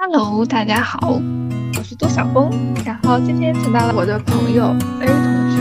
[0.00, 1.20] Hello，大家好，
[1.76, 2.48] 我是周晓峰。
[2.86, 4.66] 然后今天请到了我的朋友
[5.00, 5.58] A 同学，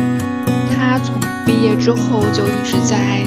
[0.75, 3.25] 他从毕业之后就一直在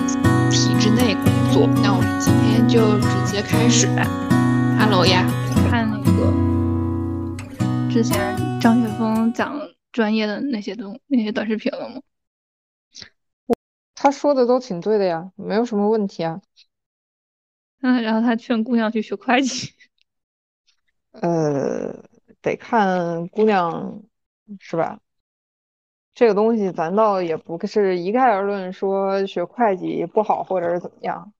[0.52, 1.66] 体制内工作。
[1.82, 4.06] 那我们今天就直接开始吧。
[4.78, 5.26] Hello 呀，
[5.68, 12.00] 看那个之前张雪峰讲专业的那些东那些短视频了吗？
[13.96, 16.40] 他说的都挺对的呀，没有什么问题啊。
[17.82, 19.72] 嗯，然后他劝姑娘去学会计。
[21.12, 22.04] 呃，
[22.40, 24.02] 得看姑娘
[24.58, 25.00] 是吧？
[26.14, 31.32] 这个东西咱倒也不是一概而论，说学会计不好或者是怎么样，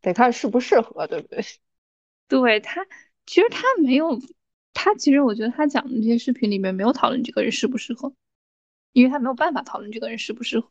[0.00, 1.42] 得看适不适合，对不对？
[2.28, 2.86] 对他，
[3.26, 4.20] 其实他没有，
[4.74, 8.12] 他其实我觉得他讲的这些视频里面没有讨论这个人适不适合，
[8.92, 10.70] 因为他没有办法讨论这个人适不适合。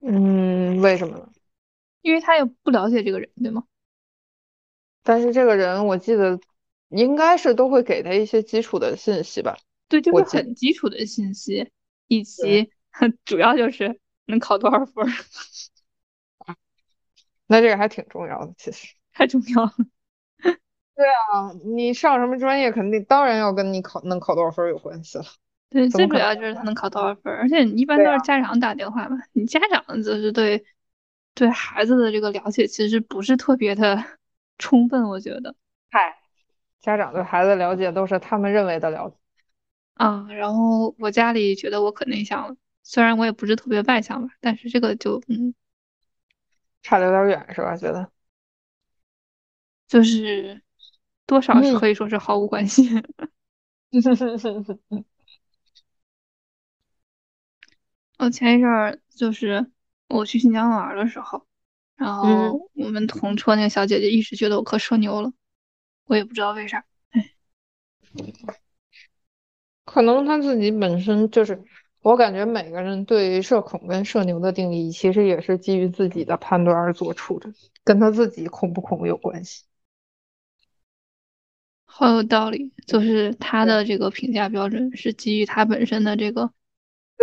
[0.00, 1.30] 嗯，为什么呢？
[2.00, 3.64] 因为他也不了解这个人，对吗？
[5.02, 6.38] 但是这个人我记得
[6.88, 9.56] 应该是都会给他一些基础的信息吧？
[9.88, 11.70] 对，就是很基础的信息，
[12.06, 12.70] 以及
[13.24, 15.12] 主要就是能考多少分儿。
[17.46, 19.72] 那这个还挺重要的，其实太重要了。
[20.94, 25.24] 对啊，你上什么专业，肯定当然要跟你考能考多少分有关系了。
[25.70, 29.16] 对，最主要就是他能考多少分，而且一般都是家长打电话嘛。
[29.32, 30.64] 你家长就是对
[31.34, 34.04] 对孩子的这个了解其实不是特别的
[34.58, 35.54] 充分，我觉得。
[35.90, 36.17] 嗨，
[36.88, 39.16] 家长对孩子了解都是他们认为的了解。
[39.94, 45.54] 啊，然后我家里觉得我可内向了，虽然我也不是特别外向吧，但是这个就嗯，
[46.82, 47.76] 差的有点远是吧？
[47.76, 48.10] 觉得
[49.86, 50.62] 就是
[51.26, 52.82] 多少是可以说是毫无关系。
[58.18, 59.70] 我前一阵儿就是
[60.08, 61.46] 我去新疆玩的时候，
[61.96, 65.32] 然后我们同车那个小姐姐一直觉得我可社牛了，
[66.08, 66.84] 我也不知道为啥。
[67.10, 67.30] 哎，
[69.84, 71.62] 可能他自己本身就是，
[72.00, 77.52] 我感觉每个人对社恐跟社牛的定义，其实也是基于自己的判断而做出的，
[77.84, 79.64] 跟他自己恐不恐有关系。
[81.84, 86.52] 好有道理，就是他的这个评价标准是基于他本身的这个。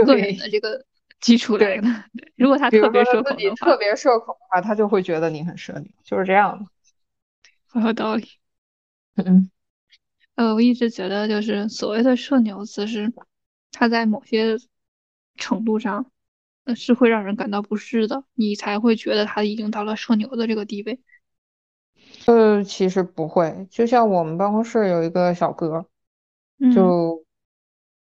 [0.06, 0.86] 个人的这个
[1.22, 1.88] 基础来的。
[2.36, 6.66] 如果他特别社恐的话，特别社恐的话，他就会觉得你很社牛，就是这样的。
[7.68, 8.28] 很有道理。
[9.16, 9.50] 嗯。
[10.36, 13.14] 呃，我一直觉得，就是所谓的社牛，其实
[13.72, 14.58] 他在某些
[15.36, 16.12] 程度上，
[16.66, 21.00] 呃，是会让人感到不适的，你才会觉得他已经到了社牛的这个地位。
[22.26, 25.86] 呃，其实不会，就像我们办公室有一个小哥，
[26.74, 27.24] 就。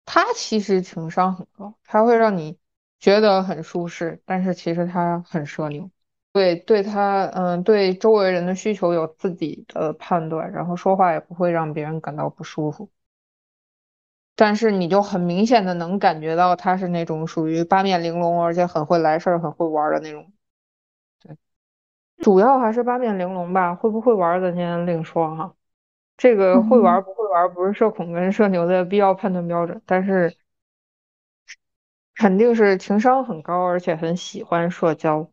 [0.10, 2.58] 他其实情商很高，他会让你
[2.98, 5.92] 觉得很舒适，但是其实他很社牛，
[6.34, 12.90] 对对他，嗯，对周围人的需求有自己的判断，然后说话也不会让别人感到不舒服。
[14.36, 20.32] 但是你就很明显的能感觉到他是那种属于八面玲珑，而且很会来事儿、很会玩的那种。
[21.22, 21.36] 对，
[22.20, 25.56] 主要还是八面玲珑吧，会不会玩咱先另说哈。
[26.18, 30.38] 这个会玩不会玩不是社恐跟社牛的必要判断标准，但是
[32.16, 35.32] 肯定是情商很高，而且很喜欢社交。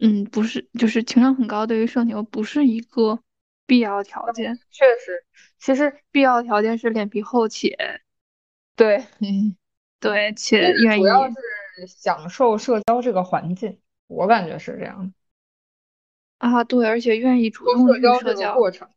[0.00, 3.20] 嗯，不是，就是情商很高，对于社牛不是一个
[3.66, 4.58] 必要条件。
[4.70, 5.24] 确实，
[5.58, 7.76] 其实必要条件是脸皮厚且
[8.76, 9.04] 对，
[9.98, 11.02] 对，且愿意。
[11.02, 11.34] 主要是
[11.86, 15.12] 享受社交这个环境，我感觉是这样的。
[16.38, 18.88] 啊，对，而且愿意主动社交这个过程。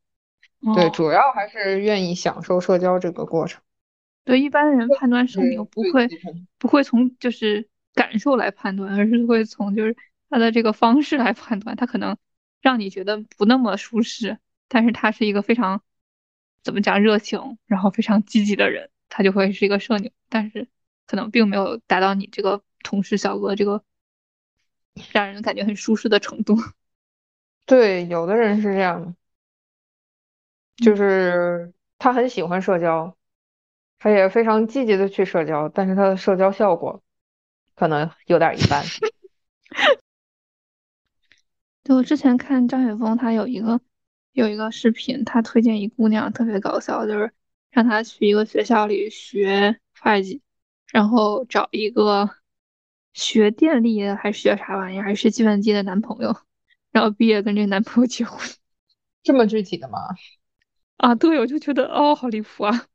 [0.75, 3.59] 对，主要还是愿意享受社交这个过程。
[4.23, 6.07] 对，一般人判断社牛不会
[6.59, 9.97] 不会从就是感受来判断，而是会从就是
[10.31, 11.75] 他的这个方式来判断。
[11.75, 12.17] 他可能
[12.61, 15.83] 让你觉得不那么舒适，但是他是一个非常
[16.63, 20.11] 怎么讲热情，然后非常积极的人，他就会是一个社牛。
[20.29, 20.67] 但是
[21.05, 23.83] 可能并没有达到你这个同事小哥这个
[25.11, 26.55] 让人感觉很舒适的程度。
[27.67, 29.13] 对，有的人是这样的。
[30.77, 33.15] 就是他很喜欢社交，
[33.99, 37.03] 他也非常积极的去社交，但是他的社交效果
[37.75, 38.83] 可能有点一般。
[41.91, 43.81] 就我之前看张雪峰，他有一个
[44.31, 47.33] 有一个视频，他推荐一姑娘特别搞笑，就是
[47.69, 50.41] 让她去一个学校里学会计，
[50.93, 52.29] 然后找一个
[53.11, 56.33] 学电力的还是学啥玩意儿，还是计算机的男朋友，
[56.91, 58.39] 然后毕业跟这个男朋友结婚。
[59.21, 59.99] 这么具体的吗？
[60.95, 62.85] 啊，对，我就觉得哦，好离谱啊！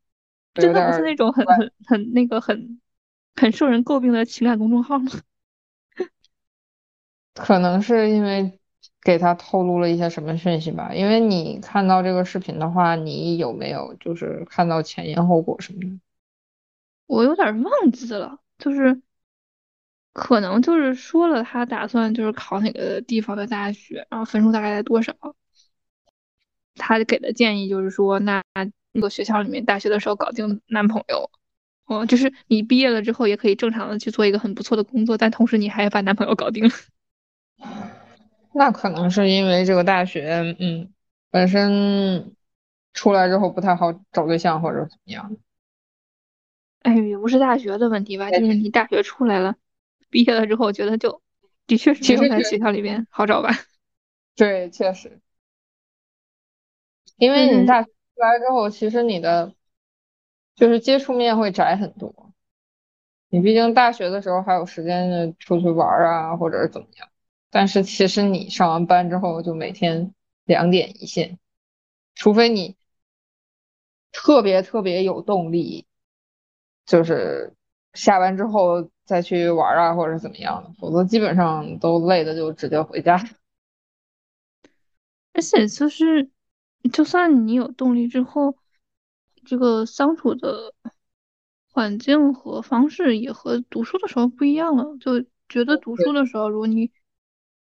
[0.55, 2.81] 真的不是那种很很很那个很
[3.35, 5.13] 很受人诟病的情感公众号吗？
[7.35, 8.59] 可能是因为
[9.07, 10.93] 给他透露了一些什么讯息吧？
[10.93, 16.01] 因为你看到这个视频的话，你有没有就是看到前因后果什么的？
[17.07, 19.01] 我有点忘记了，就是
[20.13, 25.15] 可能就是说了他打算就是考哪个地方的大学，然后分数大概在多少。
[26.75, 28.43] 他给的建议就是说，那
[28.91, 31.31] 那个学校里面大学的时候搞定男朋友，
[31.85, 36.71] 哦，就是你毕业了之后也可以正常的去做一个很不错的工作，但同时你还把男朋友搞定了。
[38.57, 40.91] 那可能是因为这个大学，嗯，
[41.31, 42.35] 本身
[42.95, 45.37] 出来之后不太好找对象或者怎么样。
[46.81, 49.57] 哎，也不是大学的问题吧，就是你大学出来了，
[50.09, 51.21] 毕业了之后觉得就
[51.67, 53.51] 的确是没有在学校里边好找吧。
[54.37, 55.21] 对，确实，
[57.19, 59.53] 因为你大学出来之后，其实你的
[60.55, 62.33] 就是接触面会窄很多。
[63.29, 67.09] 你毕竟大学的时候还有时间出去玩啊，或者是怎么样。
[67.59, 70.13] 但是其实你上完班之后就每天
[70.45, 71.39] 两点一线，
[72.15, 72.77] 除非你
[74.13, 75.87] 特别特别有动力，
[76.85, 77.55] 就是
[77.95, 83.17] 下班之后再去玩啊或者怎么样的，否则基本上都累的就直接回家。
[85.33, 86.31] 而且就是，
[86.93, 88.55] 就算你有动力之后，
[89.47, 90.75] 这个相处的
[91.73, 96.93] 环境和方式也和读书的时候不一样了，就觉得读书的时候如果你。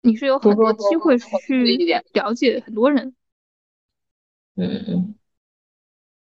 [0.06, 1.64] 你是有很多机会去
[2.14, 3.16] 了解很多人，
[4.56, 5.16] 嗯，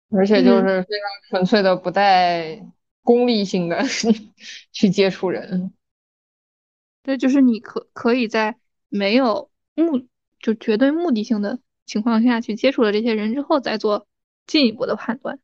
[0.10, 2.66] 而且就是非常纯粹的不带
[3.04, 3.84] 功利性的
[4.72, 5.74] 去接触人，
[7.04, 8.58] 对，就是你可可以在
[8.90, 10.08] 没有目
[10.40, 14.08] 就绝对目的性的情况下去接触了这些人之后再做
[14.48, 15.40] 进一步的判断，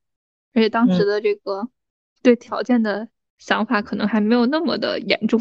[0.54, 1.70] 而且当时的这个
[2.24, 5.40] 对条件的想法可能还没有那么的严重。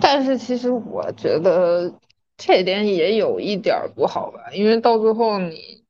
[0.00, 1.92] 但是其实我觉得
[2.36, 5.84] 这点也有一点不好吧，因为到最后你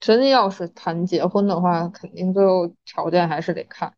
[0.00, 3.94] 真要是谈结婚的话，肯定最后条件还是得看，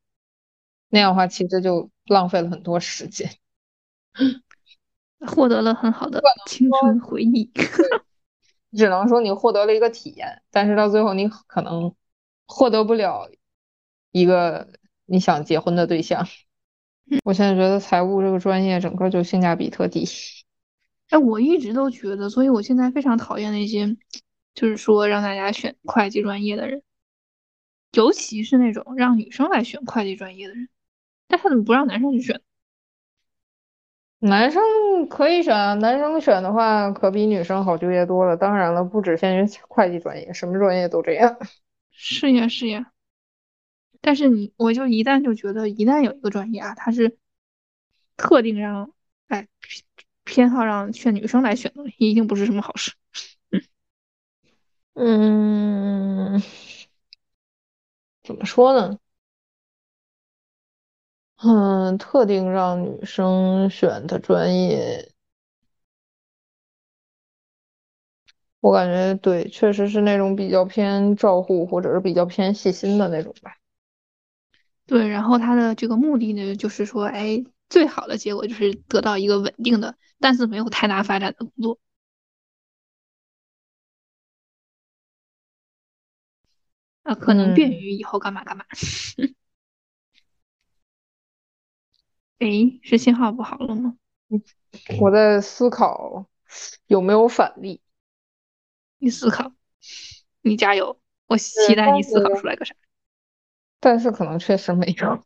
[0.88, 3.31] 那样的话其实就浪费了很多时间，
[5.26, 7.50] 获得了很好的青春回忆。
[8.72, 11.93] 只能说你获得了一个体验，但是到最后你可能
[12.46, 13.28] 获得不了
[14.12, 14.69] 一个
[15.06, 16.25] 你想结婚的对象。
[17.24, 20.04] 我现在觉得财务这个专业整个就性价比特低。
[21.10, 23.96] 哎，我一直都觉得，所以我现在非常讨厌那些，
[24.54, 26.82] 就是说让大家选会计专业的人，
[27.92, 30.68] 尤其是那种让女生来选会计专业的人。
[31.26, 32.40] 但他怎么不让男生去选？
[34.20, 34.62] 男生
[35.08, 38.36] 可以选啊，男生选的话可比女生好就业多了。
[38.36, 41.36] 当然了，不只限于会计专业，什么专业都这样。
[41.90, 42.92] 是呀，是呀。
[44.00, 47.17] 但是你，我就一旦就觉得，一旦有一个专业啊，它是
[48.17, 48.93] 特定让，
[49.29, 49.49] 哎，
[50.25, 52.93] 偏好让选女生来选的，一定不是什么好事。
[54.94, 56.41] 嗯，
[58.23, 58.99] 怎么说呢？
[61.43, 65.11] 嗯，特定让女生选的专业，
[68.61, 73.59] 我感觉对，确实是那种比较偏照护，或者是比较偏细心的那种吧。
[74.90, 81.78] 对，然后他的这个目的呢，就是说，哎，最好的结果就是得到一个稳定的，但是没有太大发展的工作，
[87.04, 88.64] 啊，可能便于以后干嘛干嘛。
[92.41, 92.48] 哎，
[92.82, 93.96] 是信号不好了吗？
[95.00, 96.26] 我在思考
[96.88, 97.81] 有没有反例。
[98.98, 99.53] 你思考，
[100.43, 102.74] 你加油，我期待你思考出来个啥。
[103.81, 105.25] 但是可能确实没有。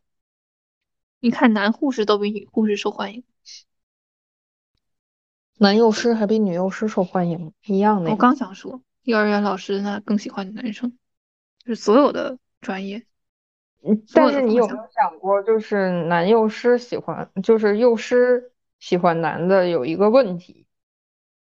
[1.19, 3.23] 你看，男护士都比女护士受欢迎，
[5.57, 8.11] 男幼师还比女幼师受欢迎，一样的。
[8.11, 10.97] 我刚想说，幼儿园老师那更喜欢男生，
[11.63, 13.05] 就是所有的专业。
[13.81, 20.67] 嗯，但是你有没有想过，就是男幼师喜欢，就是幼师喜欢男的有一个问题，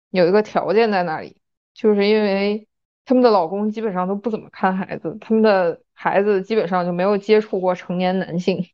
[0.10, 1.42] 有一个条件在那里，
[1.74, 2.69] 就是因为
[3.10, 5.82] 他们的老公基本上都不怎么看孩子，他们的。
[6.02, 8.70] 孩子基本上就没有接触过成年男性，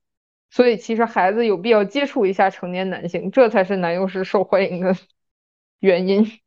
[0.51, 4.95] 所以其实孩子有必要接触一下成年男性，这才是男幼师受欢迎的
[5.79, 6.39] 原因。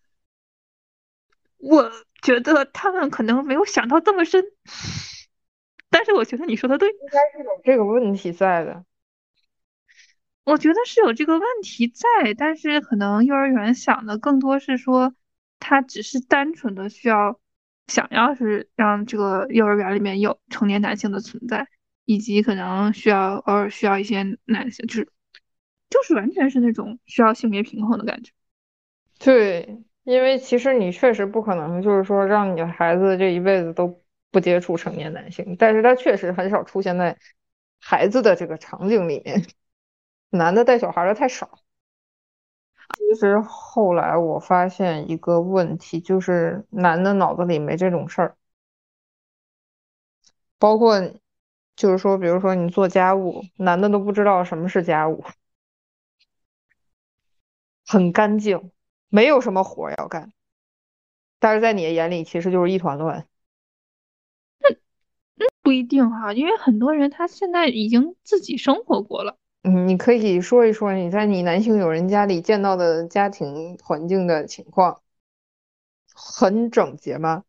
[1.62, 4.44] 我觉得他们可能没有想到这么深，
[5.90, 8.84] 但是我觉得你说的对，应该是有这个问题在的。
[10.42, 15.14] 我觉得是有这个问题在，但是可能幼儿园想的更多是说，
[15.60, 17.40] 他只是单纯的需要。
[17.88, 21.68] 想要是让这个幼儿园里面有成年男性的存在，
[22.04, 25.08] 以及可能需要偶尔需要一些男性，就是
[25.88, 28.32] 就是完全是那种需要性别平衡的感觉。
[29.20, 37.16] 对，因为其实你确实不可能就是说让你的孩子这一辈子都不接触成年男性，但是他确实很少出现在
[37.80, 39.46] 孩子的这个场景里面，
[40.30, 41.60] 男的带小孩的太少。
[42.96, 48.36] 其实后来我发现一个问题，就是男的脑子里没这种事儿，
[50.58, 50.98] 包括
[51.76, 55.22] 就是说，比如说你做家务，男的都不知道什么是家务，
[57.86, 58.72] 很干净，
[59.08, 60.32] 没有什么活要干，
[61.38, 63.28] 但是在你的眼里其实就是一团乱。
[64.58, 64.70] 那
[65.34, 69.36] 那不一定哈，因为很多人他现在已经自己生活过了。
[69.66, 75.02] 嗯，你可以说一说你在你男性友人家里见到的家庭环境的情况，
[76.14, 77.42] 很整洁吗？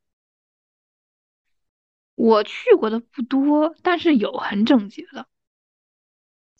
[2.16, 5.28] 我去过的不多，但是有很整洁的，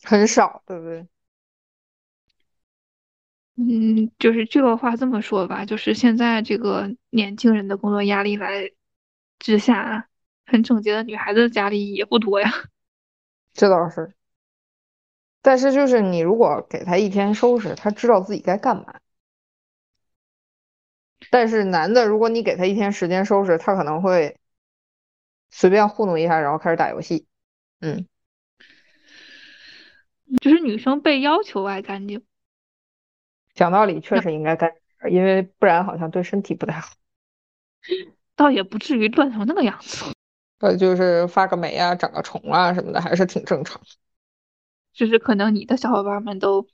[0.04, 1.08] 很少，对不对？
[3.56, 8.70] 嗯，就是这个话这么说吧，就是现在这个年轻人的工作压力来
[9.40, 10.08] 之下，
[10.46, 12.48] 很整洁的女孩子家里也不多呀。
[13.52, 14.14] 这倒是。
[15.40, 19.00] 但是就是你如果给他一天收拾，他知道自己该干嘛。
[21.30, 24.38] 但是男的，如果你给他一天时间收拾，他可能会
[25.50, 27.26] 随便糊弄一下，然后开始打游戏。
[27.80, 28.06] 嗯，
[30.40, 32.24] 就是女生被要求爱干净。
[33.54, 34.72] 讲道理，确实应该干，
[35.10, 36.94] 因为不然好像对身体不太好。
[38.36, 40.04] 倒也不至于乱成那个样子。
[40.60, 43.80] 呃，就是发个霉啊，长个虫啊什么的，还是挺正常。
[44.92, 46.66] 就是可能你的小伙伴们都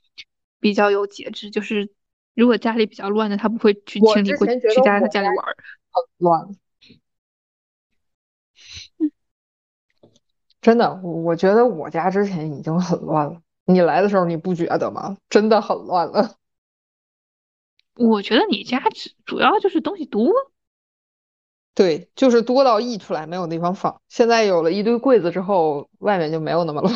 [0.59, 1.91] 比较有节制，就是
[2.33, 5.37] 如果家里比较乱的，他不会去清理，过去家他家里玩。
[5.91, 6.55] 很乱。
[10.61, 13.41] 真的，我觉得我家之前已经很乱了。
[13.65, 15.17] 你来的时候你不觉得吗？
[15.29, 16.35] 真的很乱了。
[17.95, 20.31] 我觉得你家主主要就是东西多。
[21.73, 24.01] 对，就是多到溢出来没有地方放。
[24.09, 26.93] 现在有了一堆柜子之后，外面就没有那么乱。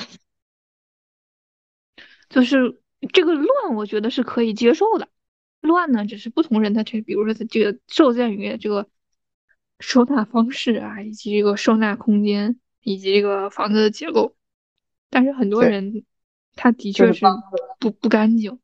[2.29, 2.81] 就是
[3.11, 5.09] 这个乱，我觉得是可以接受的。
[5.61, 8.87] 乱呢，只是不同人他去，比如说他这个受限于这个
[9.79, 14.35] 收纳方式啊，以及这个收纳空间，以及这个房子的结构。
[15.09, 16.05] 但是很多人
[16.55, 17.25] 他的确是
[17.79, 18.59] 不不干净。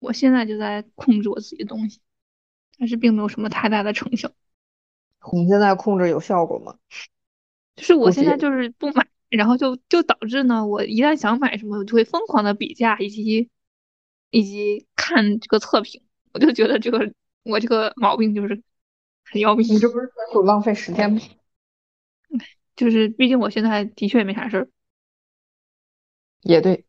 [0.00, 2.00] 我现在就在控制我自己的东西，
[2.78, 4.32] 但是并没有什么太大的成效。
[5.32, 6.76] 你现在控制有效果吗？
[7.76, 9.06] 就是我现在就是不买。
[9.36, 13.48] 然后就就导致呢，我一旦想买什么，我就会疯狂的比价，以及
[14.30, 17.12] 以及看这个测评，我就觉得这个
[17.42, 18.62] 我这个毛病就是
[19.24, 19.66] 很要命。
[19.66, 21.18] 你这不是纯属浪费时间吗？
[22.76, 24.68] 就是毕竟我现在的确也没啥事儿。
[26.42, 26.84] 也对，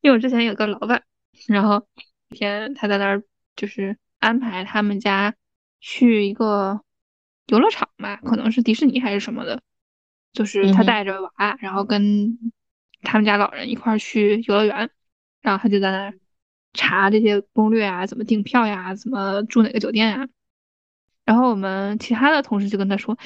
[0.00, 1.04] 因为我之前有个老板，
[1.46, 1.86] 然后
[2.30, 3.22] 一天他在那儿
[3.54, 5.34] 就是安排他们家
[5.80, 6.80] 去一个
[7.48, 9.62] 游乐场吧，可能是迪士尼还是什么的。
[10.36, 12.52] 就是他带着娃，然后跟
[13.00, 14.90] 他们家老人一块儿去游乐园，
[15.40, 16.14] 然后他就在那儿
[16.74, 20.28] 查这些攻略啊，怎么订票呀，怎么住哪个酒店呀。
[21.24, 23.18] 然后我们其他的同事就跟他说：“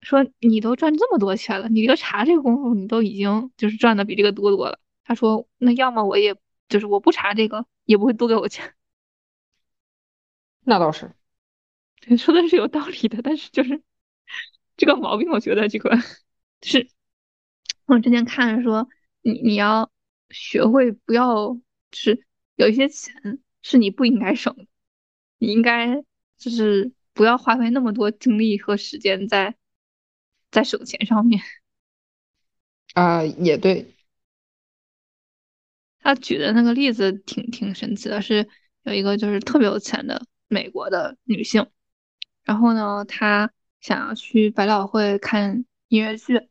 [0.00, 6.34] 说你都赚这么多钱了，你这个查这个功夫，你都已经就是赚的比这个多多了。”他说：“那要么我也
[6.70, 8.72] 就是我不查这个，也不会多给我钱。
[10.64, 11.12] ”那倒是，
[12.00, 13.82] 对，说的是有道理的，但是就是
[14.78, 15.98] 这个毛病，我觉得这个。
[16.62, 16.88] 是，
[17.86, 18.88] 我之前看说，
[19.22, 19.90] 你你要
[20.30, 21.60] 学会不要，就
[21.92, 24.66] 是有一些钱是你不应该省的，
[25.38, 26.02] 你应该
[26.36, 29.54] 就是不要花费那么多精力和时间在
[30.50, 31.40] 在省钱上面。
[32.94, 33.94] 啊，也对。
[36.00, 38.48] 他举的那个例子挺挺神奇的，是
[38.82, 41.66] 有一个就是特别有钱的美国的女性，
[42.44, 45.64] 然后呢，她想要去百老汇看。
[45.96, 46.48] 音乐剧，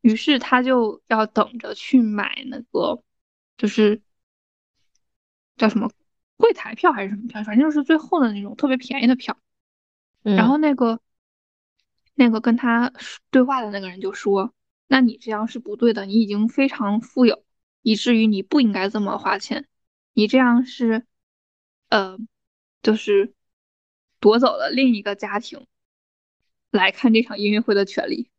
[0.00, 3.02] 于是他就要等着去买那个，
[3.56, 4.02] 就是
[5.56, 5.90] 叫什么
[6.36, 9.38] 柜台票还是什么票，反正就是最后的那种特别便宜的票。
[10.22, 11.00] 然后那个
[12.14, 12.92] 那个跟他
[13.30, 14.52] 对话的那个人就说
[14.86, 17.42] ：“那你这样是不对的，你已经非常富有，
[17.82, 19.66] 以至于你不应该这么花钱。
[20.12, 21.06] 你这样是，
[21.88, 22.18] 呃，
[22.82, 23.32] 就是
[24.18, 25.66] 夺走了另一个家庭。”
[26.70, 28.30] 来看这场音乐会的权利，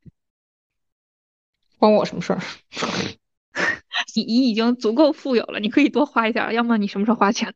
[1.77, 2.41] 关我什么事儿？
[4.15, 6.53] 你你已经足够富有了，你可以多花一点。
[6.53, 7.53] 要么你什么时候花钱？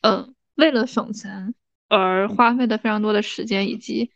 [0.00, 1.54] 嗯，为了省钱
[1.88, 4.10] 而花费的非常多的时间，以及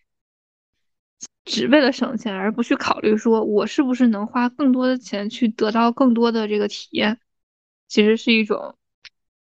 [1.44, 7.20] 只为了省钱而不去考虑说我是不是能花更多的钱去得到更多的这个体验，
[7.86, 8.76] 其实是一种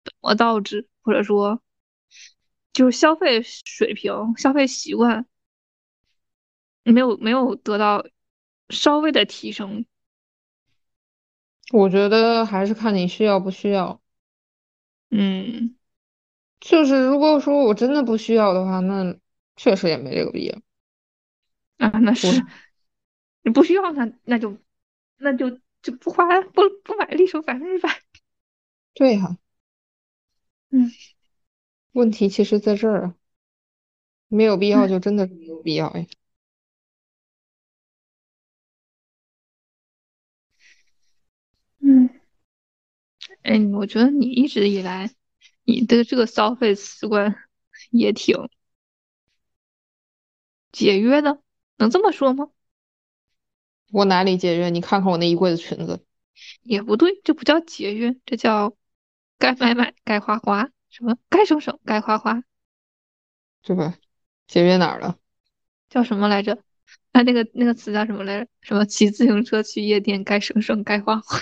[0.03, 1.63] 本末倒置，或者说
[2.77, 5.25] 就是消费水平、消费习惯
[6.83, 8.07] 没有没有得到
[8.69, 9.87] 稍微的提升。
[11.73, 13.99] 我觉得还是看你需要不需要。
[15.09, 15.75] 嗯，
[16.61, 19.17] 就是如果说我真的不需要的话，那
[19.57, 20.59] 确实也没这个必要。
[21.79, 22.27] 啊，那是
[23.41, 24.59] 你不需要，那那就
[25.17, 28.03] 那就就不花不不买立手百分之百。
[28.93, 29.39] 对哈，
[30.71, 30.91] 嗯，
[31.97, 33.15] 问题其实在这儿啊，
[34.29, 36.07] 没有必要就真的是没有必要呀。
[41.81, 42.11] 嗯，
[43.43, 45.11] 哎，我觉得你一直以来
[45.65, 47.35] 你的这个消费习惯
[47.91, 48.37] 也挺
[50.71, 51.41] 节约的，
[51.79, 52.51] 能这么说吗？
[53.91, 54.69] 我哪里节约？
[54.69, 56.05] 你看看我那衣柜的裙子。
[56.63, 58.77] 也不对，这不叫节约，这叫
[59.39, 62.43] 该买买，该花花，什么该省省，该花花，
[63.61, 63.99] 对吧？
[64.47, 65.19] 节约哪儿了？
[65.91, 66.55] 叫什么来着？
[67.13, 68.51] 啊，那个那个词叫什么来着？
[68.63, 71.39] 什么骑自行车去夜店，该省省，该花花。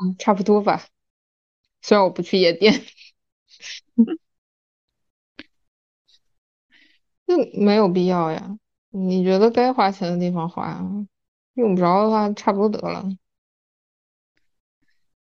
[0.00, 0.86] 嗯，差不多吧。
[1.82, 2.84] 虽然我不去夜店，
[7.26, 8.56] 那没有必要呀。
[8.90, 10.80] 你觉得该花钱的地方花，
[11.54, 13.08] 用不着的话，差不多得了。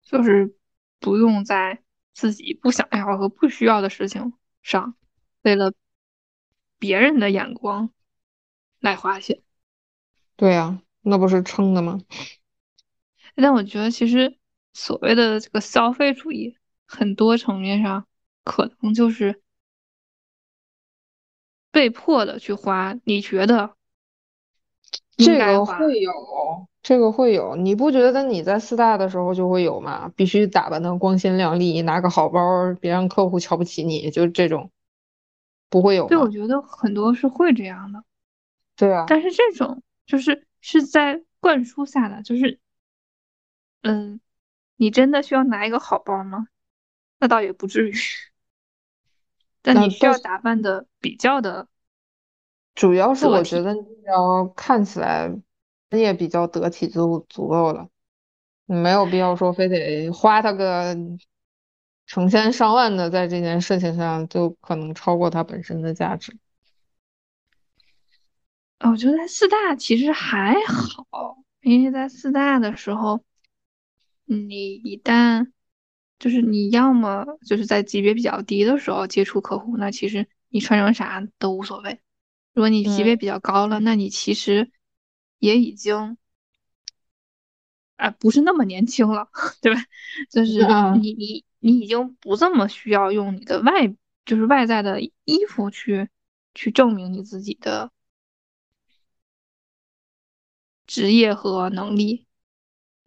[0.02, 0.56] 就是
[0.98, 1.80] 不用在
[2.16, 4.32] 自己不想要和不需要的事情
[4.62, 4.94] 上，
[5.42, 5.74] 为了
[6.78, 7.90] 别人的眼光
[8.80, 9.42] 来花钱。
[10.34, 12.00] 对呀，那不是撑的吗？
[13.34, 14.38] 但我觉得，其实
[14.72, 16.56] 所谓的这个消费主义，
[16.86, 18.06] 很多层面上
[18.44, 19.42] 可能就是
[21.70, 22.98] 被迫的去花。
[23.04, 23.76] 你觉得
[25.18, 26.66] 这个会有？
[26.86, 30.08] 这个会有，你不觉得你在四大的时候就会有吗？
[30.14, 32.40] 必须打扮的光鲜亮丽，拿个好包，
[32.80, 34.70] 别让客户瞧不起你，就这种，
[35.68, 38.04] 不会有对，我觉得很多是会这样的。
[38.76, 39.04] 对啊。
[39.08, 42.60] 但是这种就是是在灌输下的，就是，
[43.82, 44.20] 嗯，
[44.76, 46.46] 你真的需要拿一个好包吗？
[47.18, 47.94] 那倒也不至于。
[49.60, 51.66] 但你需要打扮的比较的，
[52.76, 55.36] 主要是我觉得你要看起来。
[55.90, 57.88] 也比较得体就足够了，
[58.66, 60.96] 没有必要说非得花他个
[62.06, 66.36] 成千上万的在这件事情上，就可能超过它本身的价值。
[68.80, 73.20] 我觉得在四大其实还好，因为在四大的时候，
[74.24, 75.50] 你一旦
[76.18, 82.00] 就是你要么就是在级别比较低的时候接触客户，那其实你穿成啥都无所谓。
[82.52, 84.72] 如果你级别比较高了，那你其实。
[85.38, 86.16] 也已经，
[87.96, 89.28] 啊，不是那么年轻了，
[89.62, 89.80] 对吧？
[90.30, 90.66] 就是
[91.00, 93.94] 你你你已经不这么需要用你的外，
[94.24, 95.12] 就是外在的衣
[95.48, 96.08] 服去
[96.54, 97.90] 去证明你自己的
[100.86, 102.26] 职业和能力。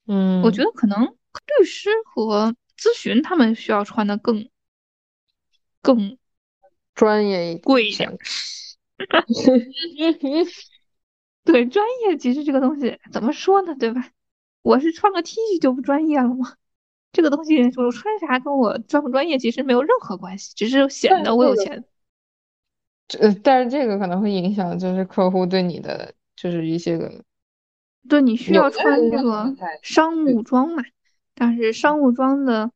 [0.06, 4.50] 嗯，我觉得可能律师和咨询他们需要穿的更
[5.82, 6.18] 更
[6.96, 8.18] 专业一点，贵一点。
[11.43, 14.10] 对，专业其实这个东西怎么说呢，对吧？
[14.62, 16.54] 我是穿个 T 恤就不专业了吗？
[17.12, 21.84] 这个东西我穿啥跟我专不专业其实没有任何关系，只是显得我有钱。
[23.08, 27.23] 这但是这个可能会影响，就是客户对你的就是一些个，
[28.08, 30.84] 对你需要穿这个商务装嘛？
[31.34, 32.71] 但是商务装的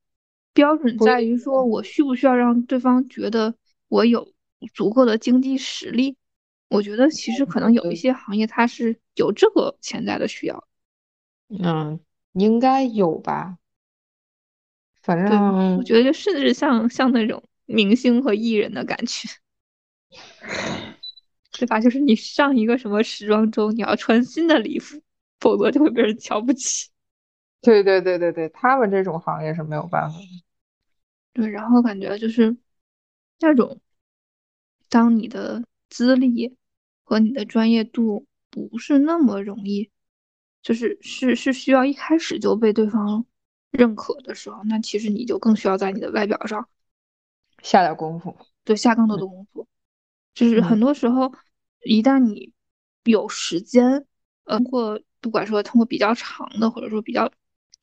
[0.54, 3.54] 标准在于说我需不需要让对方觉得
[3.88, 4.34] 我有
[4.74, 6.18] 足够的经济实力。
[6.70, 10.68] 我觉得其实可能有一些行业它是有这个潜在的需要，
[11.50, 12.00] 嗯，
[12.34, 13.58] 应该有吧。
[15.02, 19.28] 反正我觉得就甚至像像那种明星和艺人的感觉，
[21.52, 21.80] 对吧？
[21.80, 25.02] 就是你上一个什么时装周，你要穿新的礼服，
[25.40, 26.90] 否则就会被人瞧不起。
[27.62, 30.16] 对对对对对，他们这种行业是没有办法。
[31.34, 32.56] 对，然后感觉就是
[33.40, 33.80] 那种，
[34.90, 36.58] 当你的资历。
[37.06, 39.92] 和你的专业度不是那么容易，
[40.62, 43.26] 就是是是需要一开始就被对方
[43.72, 46.70] 认可的时候，那其实你就更需要在你的外表上
[47.62, 49.68] 下点功夫，对，下更多的功夫。
[50.34, 51.34] 就是很多时候，
[51.84, 52.54] 一旦你
[53.04, 54.08] 有时间，
[54.46, 57.34] 呃，通过不管说通过比较长的，或者说比较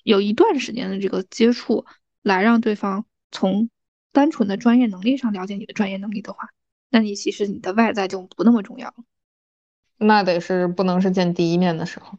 [0.02, 1.84] 有一段时间的这个接触，
[2.22, 3.68] 来让对方从
[4.12, 6.48] 单纯的专业能力上了解你的专业能力的话，
[6.90, 8.96] 那你其实你的外在就不那么重要了。
[9.96, 12.18] 那得是不能是见第一面的时候，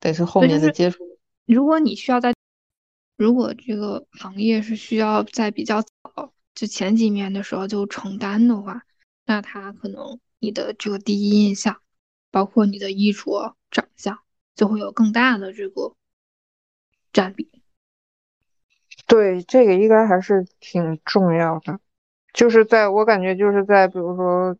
[0.00, 1.04] 得是后面的接触。
[1.46, 2.34] 如果你需要在
[3.16, 8.82] 如果这个行业是需要在比较早就前几面的时候就承担的话，
[9.26, 11.80] 那他可能你的这个第一印象，
[12.30, 14.18] 包括你的衣着、长相，
[14.54, 15.94] 就会有更大的这个
[17.12, 17.50] 占比。
[19.06, 21.80] 对，这个应该还是挺重要的。
[22.38, 24.56] 就是在我感觉，就是在比如说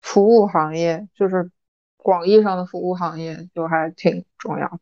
[0.00, 1.50] 服务行业，就是
[1.98, 4.80] 广义上的服务行业，就还挺重要。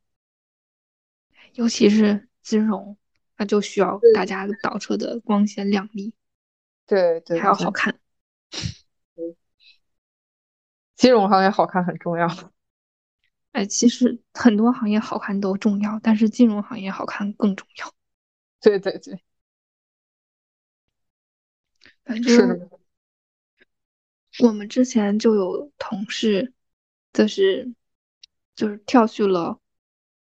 [1.55, 2.97] 尤其是金融，
[3.37, 6.15] 那就需要大家导车的光鲜亮丽，
[6.87, 7.99] 对对，还要好看。
[10.95, 12.29] 金融行业好看很重要。
[13.51, 17.93] 哎，其实很多行业好看都重要，但是金融行业好看更重要。
[18.61, 19.21] 对对对，
[22.05, 22.71] 反正
[24.41, 26.53] 我们之前就有同事，
[27.13, 27.75] 就是
[28.55, 29.61] 就是跳去了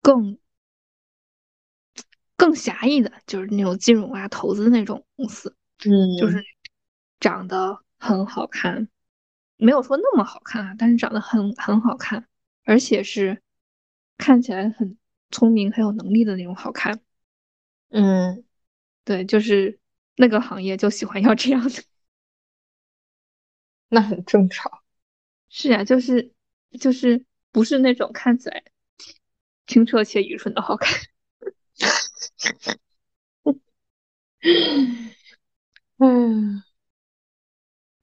[0.02, 0.38] 更。
[2.36, 6.42] 更狭义的就是那种金融啊、投资那种公司，嗯，就是
[7.20, 8.88] 长得很好看，
[9.58, 12.26] 没有说那么好看啊，但是长得很很好看，
[12.64, 13.42] 而且是
[14.18, 14.98] 看起来很
[15.32, 17.02] 聪明、很有能力的那种好看。
[17.90, 18.46] 嗯，
[19.04, 19.79] 对，就是
[20.20, 21.82] 那个行业就喜欢要这样的，
[23.88, 24.82] 那很正常。
[25.50, 26.34] 是啊，就是
[26.80, 28.64] 就是不是那种看起来
[29.66, 31.00] 清澈且愚蠢的好看。
[35.98, 36.64] 嗯，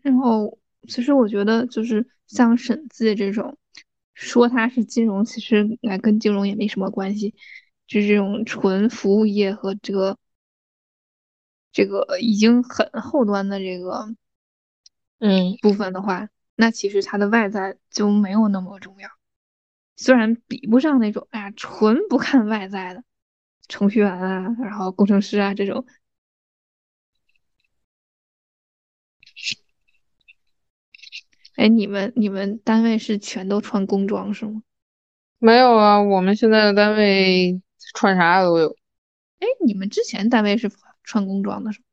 [0.03, 3.59] 然后其实我觉得，就是像审计这种，
[4.15, 7.35] 说它是金融，其实来跟金融也没什么关系，
[7.87, 10.19] 就是这种纯服务业和这个
[11.77, 14.09] 这个已经很后端的这个
[15.19, 19.11] 嗯部分的话，那其实它的外在就没有那么重要，
[19.95, 23.05] 虽然比不上那种哎呀纯不看外在的。
[23.69, 25.85] 程序员啊，然后工程师啊这种。
[31.57, 34.62] 哎，你们你们单位是全都穿工装是吗？
[35.39, 37.61] 没有啊，我们现在的单位
[37.95, 38.75] 穿啥都有。
[39.41, 40.71] 哎，你们之前单位是
[41.07, 41.85] 穿工装的是吗？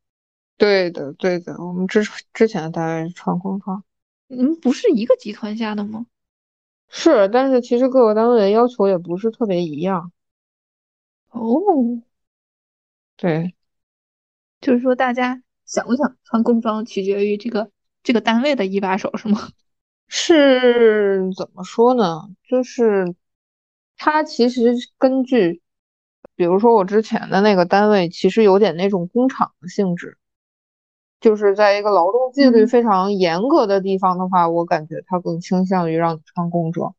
[0.58, 3.82] 对的，对的，我们之之前的单位是穿工装。
[4.28, 6.06] 你们不是一个集团下的吗？
[6.89, 10.12] 是，但是其实各个单位的要求也不是特别一样。
[11.30, 11.49] 哦，
[13.15, 13.56] 对，
[14.62, 17.71] 就是说大家想不想穿工装，取决于这个
[18.04, 19.49] 这个单位的一把手，是吗？
[20.08, 22.30] 是怎么说呢？
[22.43, 23.15] 就是
[23.97, 25.62] 他其实根据，
[26.36, 30.17] 比如说我之前的那个单位，其实有点那种工厂的性质，
[31.22, 36.96] 就是在一个劳动纪律非常严格的地方的话，我感觉他更倾向于让你穿工装。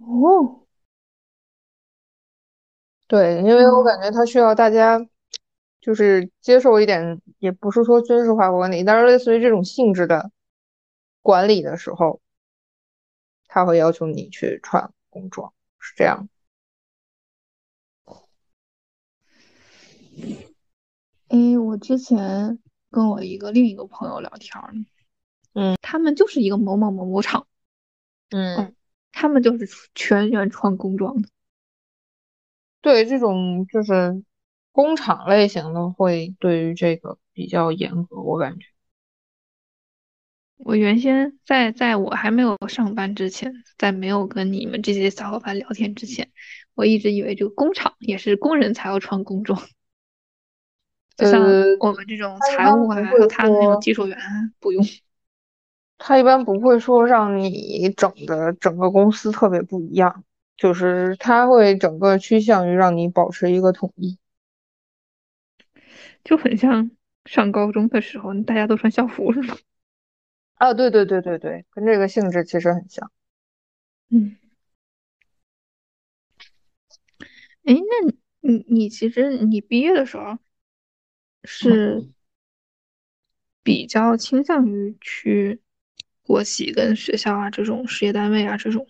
[0.00, 0.58] 哦。
[3.08, 4.98] 对，因为我感觉他需要大家，
[5.82, 10.30] 就是接受一点，也不是说军事化管理，但是类似于这种性质的
[11.20, 12.20] 管理的时候，
[13.48, 16.26] 他会要求你去穿工装，是这样。
[21.28, 22.58] 哎，我之前
[22.90, 24.60] 跟我一个另一个朋友聊天，
[25.54, 27.46] 嗯，他们就是一个某某某某厂，
[28.30, 28.74] 嗯，
[29.12, 31.28] 他们就是全员穿工装的。
[32.80, 34.22] 对这种就是
[34.72, 38.66] 工厂类型的，会对于这个比较严格，我感觉。
[40.56, 46.30] 我原先在在我还没有上班之前，在没有跟你们这些小伙伴聊天之前，
[46.74, 49.60] 我一直以为这个工厂也是工人才要穿工装，
[51.16, 51.42] 就像
[51.80, 54.18] 我们这种财务啊，还有他们那种技术员
[54.60, 54.84] 不用。
[55.98, 60.24] 他一般不会说让你整的整个公司特别不一样。
[60.54, 64.16] 就是他会整个趋向于让你保持一个统一，
[66.22, 66.92] 就很像
[67.24, 69.56] 上高中的时候，大家都穿校服是吗？
[70.54, 73.10] 啊，对对对对对，跟这个性质其实很像。
[74.10, 74.36] 嗯，
[77.64, 80.38] 哎，那你你其实你毕业的时候
[81.44, 82.08] 是
[83.62, 85.60] 比较倾向于去
[86.22, 88.86] 国企跟学校啊这种事业单位啊这种。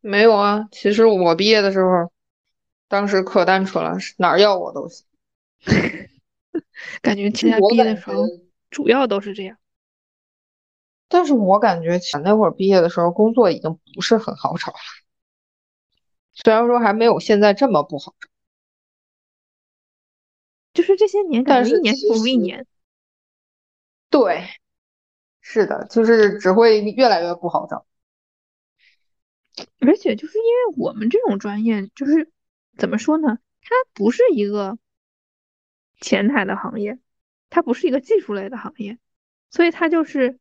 [0.00, 2.12] 没有啊，其实我毕业的时候，
[2.88, 5.04] 当时可单纯了，哪儿要我都行。
[7.02, 8.24] 感觉现在毕业的时候
[8.70, 9.56] 主要都是这样。
[11.08, 14.78] 但是我感觉前那会儿毕业的时候，工作已经不是很好找了。
[16.34, 18.28] 虽然说还没有现在这么不好找，
[20.76, 22.66] 就是这些年，感觉一年不如一年。
[24.10, 24.46] 对，
[25.40, 27.86] 是的，就是只会越来越不好找。
[29.80, 32.30] 而且就是因为我们这种专业，就是
[32.76, 33.38] 怎么说呢？
[33.62, 34.78] 它不是一个
[36.00, 36.98] 前台的行业，
[37.48, 38.98] 它不是一个技术类的行业，
[39.50, 40.38] 所以它就是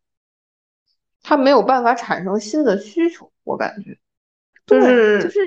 [1.24, 3.32] 它没有办法产生新的需求。
[3.44, 3.98] 我感觉，
[4.66, 5.40] 就是就是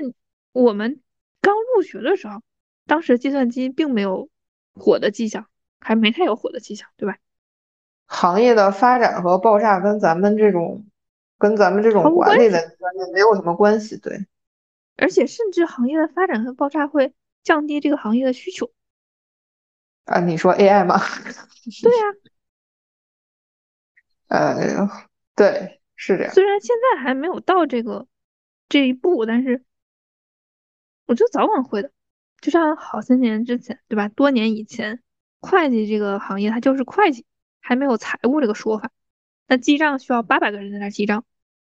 [0.51, 1.01] 我们
[1.41, 2.41] 刚入学的时候，
[2.85, 4.29] 当时计算机并没有
[4.79, 5.47] 火的迹象，
[5.79, 7.17] 还没太有火的迹象，对吧？
[8.07, 10.83] 行业的发展和爆炸跟咱们这种
[11.37, 14.25] 跟咱们这种管理的专业没有什么关系，对。
[14.97, 17.13] 而且甚至行业的发展和爆炸会
[17.43, 18.71] 降低这个行业的需求。
[20.05, 20.99] 啊，你说 AI 吗？
[21.83, 22.03] 对呀。
[24.27, 24.89] 呃，
[25.35, 26.33] 对，是这样。
[26.33, 28.07] 虽然现在还没有到这个
[28.67, 29.63] 这一步，但是
[31.05, 31.91] 我觉得早晚会的。
[32.41, 34.07] 就像好些年之前，对吧？
[34.09, 35.01] 多年以前，
[35.39, 37.25] 会计这个行业它就是会计，
[37.59, 38.91] 还没有财务这个说法。
[39.47, 41.25] 那记账需要八百个人在那记账，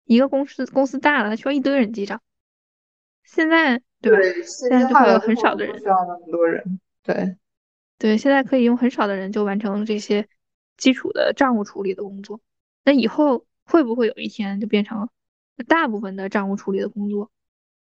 [0.05, 2.21] 一个公司公司大了，它需要一堆人记账。
[3.23, 4.19] 现在对吧？
[4.43, 6.79] 现在就会有很少的人，需要那么多人。
[7.03, 7.37] 对，
[7.97, 10.27] 对，现在可以用很少的人就完成这些
[10.77, 12.39] 基础的账务处理的工作。
[12.83, 15.09] 那以后会不会有一天就变成
[15.67, 17.31] 大部分的账务处理的工作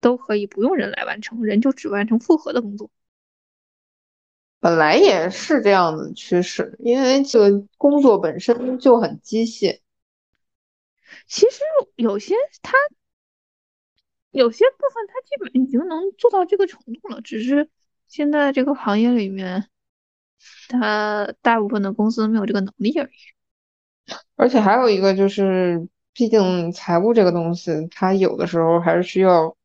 [0.03, 2.91] 都可以不用人来完成，人就只完成复合的工作？
[4.59, 9.79] 本来也是这样的趋势，因为这个工作本身就很机械。
[11.25, 11.61] 其实
[11.95, 12.73] 有些他。
[14.31, 17.69] 有些部分它基本已经能做到这个程度了，只是
[18.07, 19.69] 现在这个行业里面，
[20.69, 24.11] 它大部分的公司没有这个能力而已。
[24.35, 29.55] 而且还有一个就是，毕竟财务这个东西，它有的时候还是需要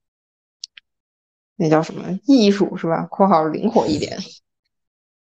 [1.60, 4.16] 那叫什么艺术是吧？（括号灵活一点）。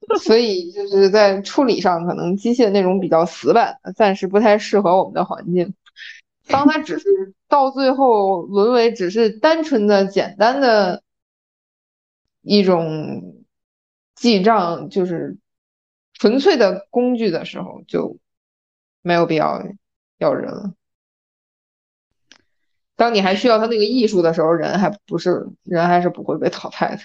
[0.21, 5.73] 所以就是在处理上，可能机械内容比较死板，暂时不太适合我们的环境。
[6.47, 11.03] 当它只是到最后沦为只是单纯的、简单的
[12.41, 13.43] 一种
[14.15, 15.37] 记账，就是
[16.13, 18.17] 纯粹的工具的时候，就
[19.01, 19.61] 没有必要
[20.19, 20.73] 要人了。
[22.97, 27.01] 当你还需要他那个艺术的时候，人还不是人，还是不会被淘汰的。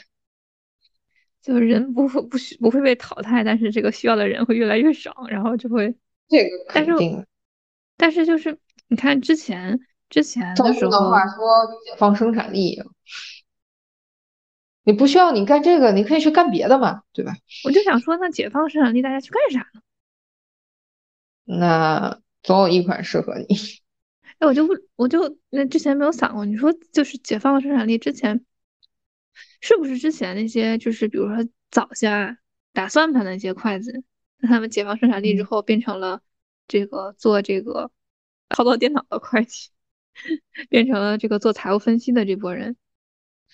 [1.40, 5.94] 就人不会不需不会被淘汰，但是这个需要的人会越来越少，然后就会
[6.28, 7.24] 这个肯定。
[7.96, 8.58] 但是就是。
[8.88, 12.78] 你看之前之前的时候，话说解放生产力，
[14.82, 17.34] 你不需要你干这个，你可以去干别的嘛，对吧？
[17.64, 19.80] 我就想说，那解放生产力，大家去干啥呢？
[21.44, 23.56] 那总有一款适合你。
[24.42, 28.44] 哎，我就不我就那之前没有想过，你说就是解放了生产力之前，
[29.60, 32.38] 是不是之前那些就是比如说早下
[32.72, 33.92] 打算盘的那些会计，
[34.38, 36.20] 那他们解放生产力之后变成了
[36.68, 37.90] 这个做这个。
[38.54, 39.70] 操作电脑的会计
[40.68, 42.76] 变成了这个做财务分析的这波人，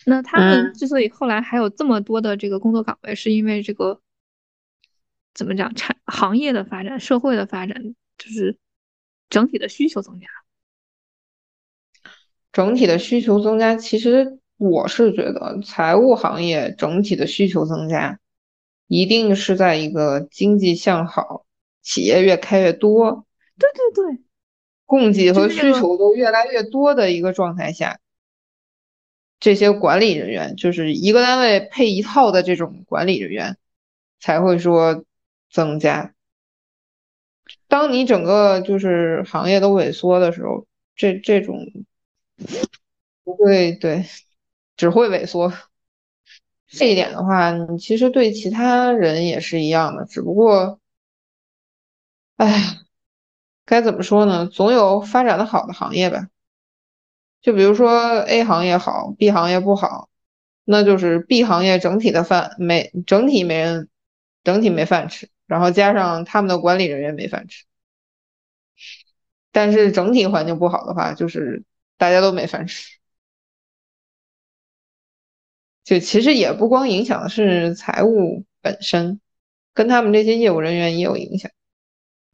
[0.06, 4.02] 那他们之所以后来还有这么多的这个工作岗位，是因为这个
[5.34, 8.58] 怎么讲产行业的发展、社会的发展，就是
[9.30, 10.26] 整体的需求增加。
[12.58, 18.18] 整体的需求增加，其实我是觉得财务行业整体的需求增加，
[18.88, 21.46] 一定是在一个经济向好、
[21.82, 23.24] 企业越开越多。
[23.60, 24.24] 对对对。
[24.86, 28.00] 供给和需求都越来越多的一个状态下，
[29.38, 33.56] 这些管理人员就是一个单位配一套的这种管理人员
[34.18, 35.04] 才会说
[35.48, 36.12] 增加。
[37.68, 40.66] 当你整个就是行业都萎缩的时候，
[40.96, 41.64] 这这种
[43.24, 44.04] 不会对，
[44.76, 45.52] 只会萎缩。
[46.66, 50.80] 这一点的话，你其实对其他人也是一样的，只不过，
[52.36, 52.78] 哎。
[53.70, 54.46] 该怎么说呢？
[54.46, 56.30] 总有发展的好的行业呗。
[57.42, 60.08] 就比如说 A 行业好，B 行业不好，
[60.64, 63.90] 那就是 B 行业整体的饭没整体没人，
[64.42, 67.66] 整体没饭吃，然后加上他们的管理人员没饭吃。
[69.52, 71.62] 但是整体环境不好的话，就是
[71.98, 72.96] 大家都没饭吃。
[75.84, 79.20] 就其实也不光影响的是财务本身，
[79.72, 81.50] 跟他们这些业务人员也有影响。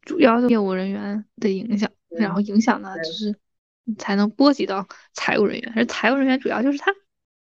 [0.01, 3.37] 主要的业务人员的影响，然后影响呢，就是
[3.97, 5.73] 才能波及到财务人员。
[5.75, 6.93] 而财务人员主要就是他，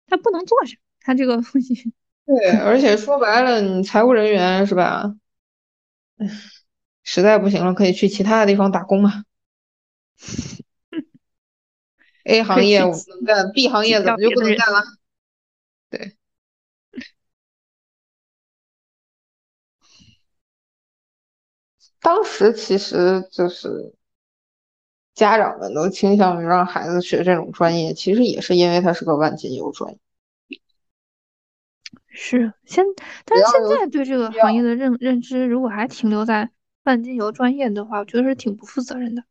[0.07, 1.93] 他不能做啥，他这个东西。
[2.25, 5.15] 对，而且说白了，你财务人员是吧？
[7.03, 9.23] 实在不行了，可以去其他的地方打工嘛。
[12.29, 14.83] A 行业我能干，B 行业怎么就不能干了？
[15.89, 16.15] 对。
[21.99, 23.93] 当时其实就是
[25.15, 29.99] 家长们都倾向于让孩子学这种专业，其实也是因为它是个万金油专业。
[32.07, 32.85] 是现，
[33.25, 36.51] 但是现在对这个行业的认认知，如果还停留在
[36.83, 39.23] 万金油专业的话，我觉得是挺不负责任的。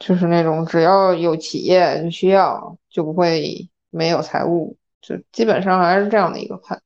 [0.00, 6.82] 就是那种只要有企业需要，就不会没有财务，就基本上还是这样的一个判。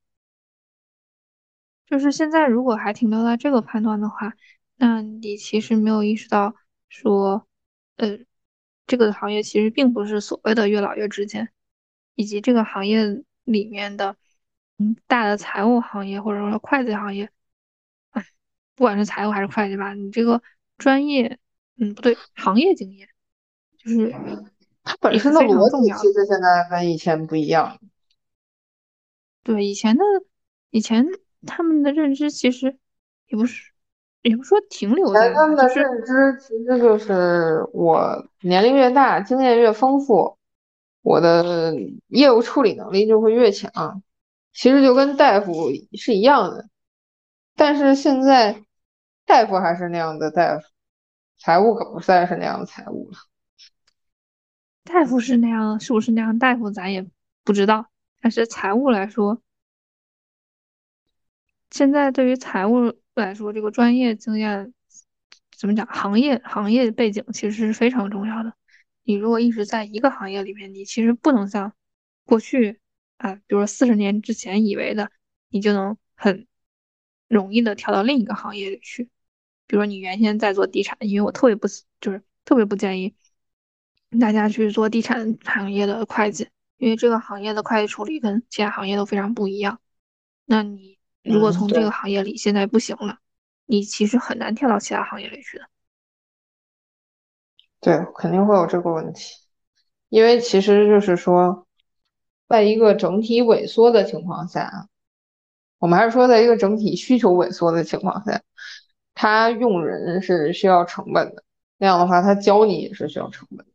[1.85, 4.33] 就是现在如果还停留在这个判断的话，
[4.75, 6.55] 那你其实没有意识到
[6.89, 7.47] 说，
[7.95, 8.19] 呃，
[8.85, 11.49] 这个行业其实并不是所谓的越老越值钱，
[12.15, 14.17] 以及这个行业里面的，
[14.77, 17.29] 嗯，大的财务行业或者说会计行业，
[18.11, 18.25] 哎，
[18.75, 20.43] 不管是财务还是会计吧，你这个
[20.77, 21.39] 专业。
[21.77, 23.07] 嗯，不对，行业经验
[23.77, 24.13] 就是
[24.83, 27.79] 它本身的逻辑，其实现在跟以前不一样。
[29.43, 30.03] 对，以前的
[30.69, 31.05] 以前
[31.45, 32.77] 他们的认知其实
[33.27, 33.71] 也不是，
[34.21, 40.37] 也不说停留在，他们的认知其实就是我年龄越大，经验越丰富，
[41.01, 41.75] 我的
[42.07, 44.01] 业务处理能力就会越强。
[44.53, 46.69] 其实就跟大夫是一样的，
[47.55, 48.63] 但是现在
[49.25, 50.65] 大夫还是那样的大夫。
[51.37, 53.17] 财务可不再是那样的财务了，
[54.83, 56.37] 大夫是那样，是不是那样？
[56.39, 57.05] 大夫咱也
[57.43, 57.89] 不知道。
[58.21, 59.41] 但是财务来说，
[61.69, 64.73] 现在对于财务来说，这个专业经验
[65.55, 65.85] 怎么讲？
[65.85, 68.53] 行业行业背景其实是非常重要的。
[69.03, 71.73] 你如果一直在一个行业里面，你其实不能像
[72.23, 72.79] 过去
[73.17, 75.11] 啊，比如说四十年之前以为的，
[75.49, 76.47] 你就能很
[77.27, 79.09] 容易的跳到另一个行业里去。
[79.67, 81.67] 比如说你原先在做地产，因为我特别不
[81.99, 83.15] 就是特别不建议
[84.19, 86.47] 大家去做地产行业的会计，
[86.77, 89.79] 因为这个行业的会计处理跟其他行业都非常不一样。
[90.45, 93.17] 那你如果从这个行业里现在不行了，
[93.65, 95.65] 你其实很难跳到其他行业里去的。
[97.79, 99.33] 对，肯定会有这个问题，
[100.09, 101.67] 因为其实就是说，
[102.47, 104.87] 在一个整体萎缩的情况下，
[105.79, 108.41] 我们还是说在一个整体需求萎缩的情况下。
[109.15, 111.43] 他用人是需要成本的，
[111.77, 113.65] 那样的话，他教你也是需要成本。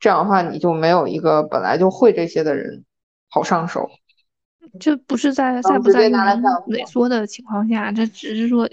[0.00, 2.84] 这样的话，你就没有一个本来就会这些的人
[3.28, 3.88] 好上手。
[4.80, 8.68] 这不是在在不在萎缩的情况下，这只是说，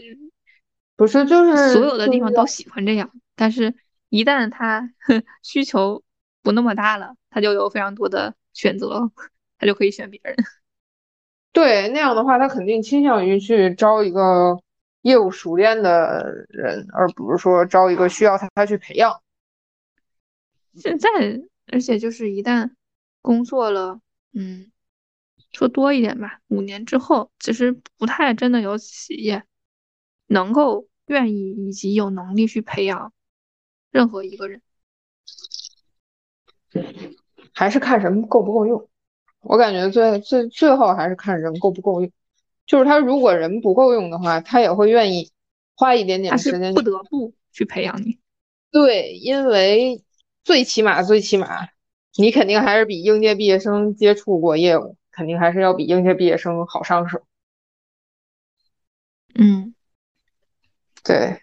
[0.95, 3.75] 不是就是所有的地方都喜欢这样，但是
[4.09, 4.89] 一旦他
[5.43, 6.01] 需求
[6.41, 9.11] 不那么大了，他就有非常多的选择，
[9.59, 10.35] 他就可以选别人。
[11.51, 14.61] 对，那样的话，他肯定倾向于去招一个。
[15.05, 19.21] 业务熟练的人，而不是说招一个需要他他去培养。
[20.73, 21.09] 现在，
[21.67, 22.71] 而且就是一旦
[23.21, 24.01] 工作了，
[24.33, 24.71] 嗯，
[25.51, 29.43] 说多一点吧，五年之后，其实不太真的有企业
[30.25, 33.13] 能够愿意以及有能力去培养
[33.91, 34.63] 任何一个人。
[37.53, 38.89] 还是看人够不够用。
[39.41, 42.11] 我感觉最最最后还是看人够不够用。
[42.65, 45.31] 就是他，如果人不够用的话，他也会愿意
[45.75, 48.19] 花一点点时间，不得不去培养你。
[48.71, 50.03] 对，因为
[50.43, 51.69] 最起码最起码，
[52.17, 57.25] 你肯定还是比应届毕业生接触过业务，肯定还是要比应届毕业生好上手。
[59.35, 59.75] 嗯，
[61.03, 61.41] 对，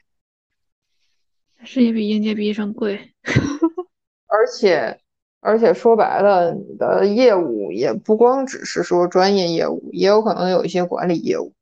[1.63, 3.13] 是也比应届毕业生贵，
[4.27, 5.02] 而且。
[5.45, 11.53] 而且说白了，你的业务也不光只是说专业业务，也有可能有一些管理业务。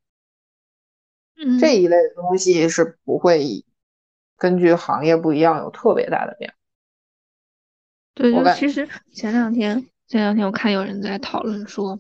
[1.39, 3.65] 嗯，这一类的东西是不会
[4.37, 6.57] 根据行业不一样有特别大的变化。
[8.13, 11.99] 对，就其实前两天前两天我看有人在讨论说，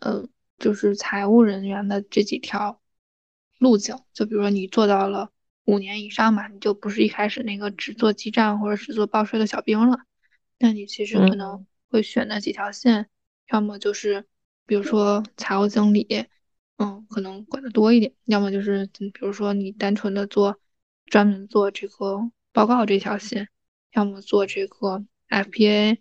[0.00, 2.80] 呃，就是财务人员的这几条
[3.58, 5.28] 路径，就比如说你做到了
[5.66, 9.98] 五年以上嘛，你就不是一开始那个只做记账或者只做报税的小兵了。
[10.62, 13.10] 那你其实可能会选那几条线，
[13.48, 14.24] 要么就是
[14.64, 16.06] 比如说财务经理，
[16.76, 20.60] 嗯，可能管的多一点；要么就是比如说你单纯的做
[21.06, 23.48] 专门做这个报告这条线，
[23.90, 25.98] 要么做这个 FPA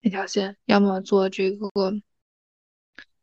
[0.00, 1.68] 那条线，要么做这个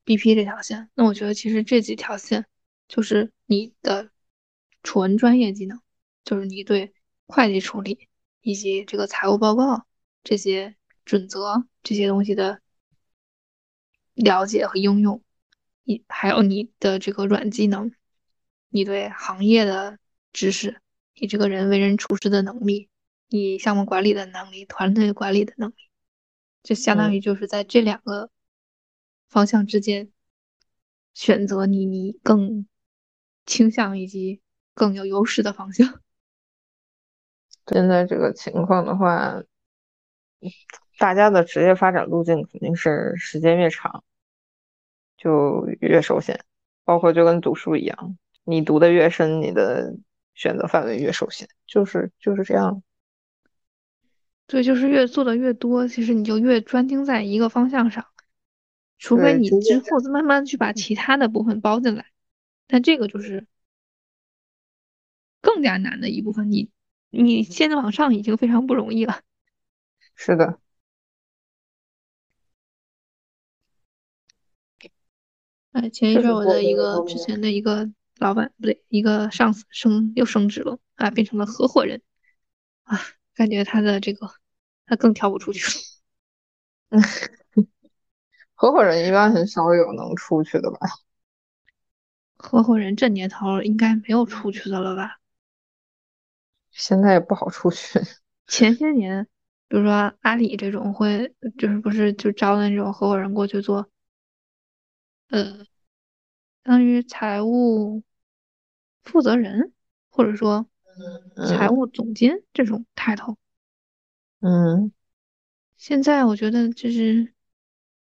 [0.06, 0.92] BP 这条线。
[0.94, 2.46] 那我觉得其实这几条线
[2.88, 4.12] 就是你的
[4.84, 5.82] 纯专业技能，
[6.24, 6.94] 就是你对
[7.26, 8.08] 会计处理
[8.42, 9.88] 以及这个财务报告。
[10.28, 10.76] 这些
[11.06, 12.60] 准则，这些东西的
[14.16, 15.24] 了解和应用，
[15.84, 17.92] 你还有你的这个软技能，
[18.70, 20.00] 你对行业的
[20.34, 20.82] 知识，
[21.14, 22.90] 你这个人为人处事的能力，
[23.28, 25.76] 你项目管理的能力，团队管理的能力，
[26.64, 28.32] 就相当于就是在这两个
[29.30, 30.12] 方向之间
[31.14, 32.68] 选择你你更
[33.46, 34.42] 倾向以及
[34.74, 36.02] 更有优势的方向。
[37.68, 39.44] 现在这个情况的话。
[40.98, 44.04] 大家的职业发展路径肯定是时间越长，
[45.18, 46.40] 就越受限，
[46.84, 49.96] 包括就跟读书一样，你读的越深，你的
[50.34, 52.82] 选择范围越受限，就是就是这样。
[54.48, 58.06] 对，就是越做的越多，其实你就越专精在一个方向上，
[59.00, 62.06] 除非你之后再慢慢去把其他的部分包进来，
[62.68, 63.48] 但这个就是
[65.42, 66.52] 更加难的一部分。
[66.52, 66.70] 你
[67.10, 69.22] 你现在往上已经非常不容易了。
[70.16, 70.60] 是的。
[75.76, 82.02] 哎，前一阵我的一个之前的一个老板不对，一个上司升又升职了啊，变成了合伙人
[82.84, 82.98] 啊。
[83.34, 84.32] 感觉他的这个，
[84.86, 87.02] 他更跳不出去了。
[88.56, 90.78] 合伙人一般很少有能出去的吧？
[92.38, 95.20] 合伙人这年头应该没有出去的了吧？
[96.72, 98.00] 现在也不好出去。
[98.48, 99.28] 前些年，
[99.68, 103.90] 比如说阿里这种会，就是不是就招的那种合伙人过去做，
[105.30, 105.66] 呃，相
[106.64, 108.04] 当于财务
[109.04, 109.74] 负责人，
[110.10, 110.68] 或者说。
[111.36, 113.38] 财务总监这种抬头，
[114.40, 114.94] 嗯，
[115.76, 117.34] 现在我觉得就是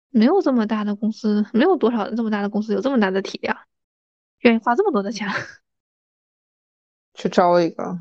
[0.08, 3.56] 没有这么大的公司，没有多少这么大的公司有这么大的体量，
[4.40, 5.28] 愿意花这么多的钱
[7.14, 7.96] 去招一个，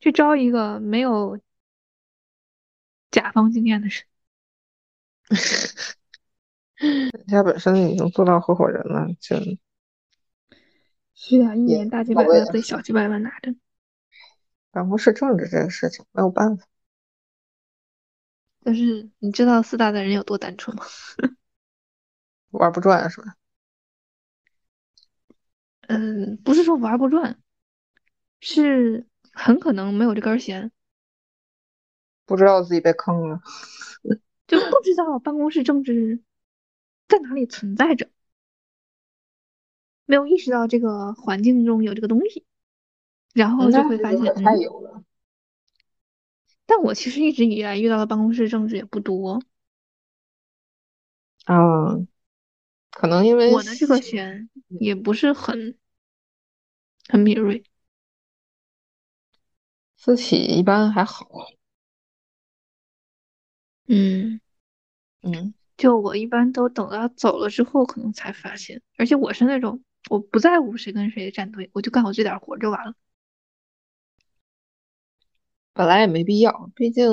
[0.00, 1.38] 去招一个没有
[3.10, 4.04] 甲方经验的人。
[6.76, 9.36] 人家本身已经做到合伙人了，就，
[11.14, 13.54] 是啊，一年大几百万，不对，小几百万拿着。
[14.70, 16.66] 办公室政治这个事情没有办法，
[18.64, 20.84] 但是你知道四大的人有多单纯吗？
[22.50, 23.36] 玩不转是吧？
[25.86, 27.38] 嗯，不是说玩不转，
[28.40, 30.72] 是很可能没有这根弦，
[32.26, 33.40] 不知道自己被坑了，
[34.48, 36.20] 就不知道办公室政治
[37.08, 38.10] 在哪里存在着，
[40.06, 42.44] 没有意识到这个环境中有这个东西。
[43.32, 45.02] 然后就会发现，太有了。
[46.66, 49.42] 但我其实一直以来遇到的办公室政治也不多。
[51.44, 51.96] 啊，
[52.90, 55.76] 可能因为我的这个弦也不是很
[57.08, 57.64] 很敏锐。
[59.96, 61.26] 私企一般还好。
[63.88, 64.40] 嗯
[65.22, 68.82] 嗯，就我一般都等到走了之后，可能才发现。
[68.96, 72.94] 而且我是那种我不在乎谁跟谁站队，我就干我这点活就完了。
[75.72, 77.04] 本来也没必要，毕竟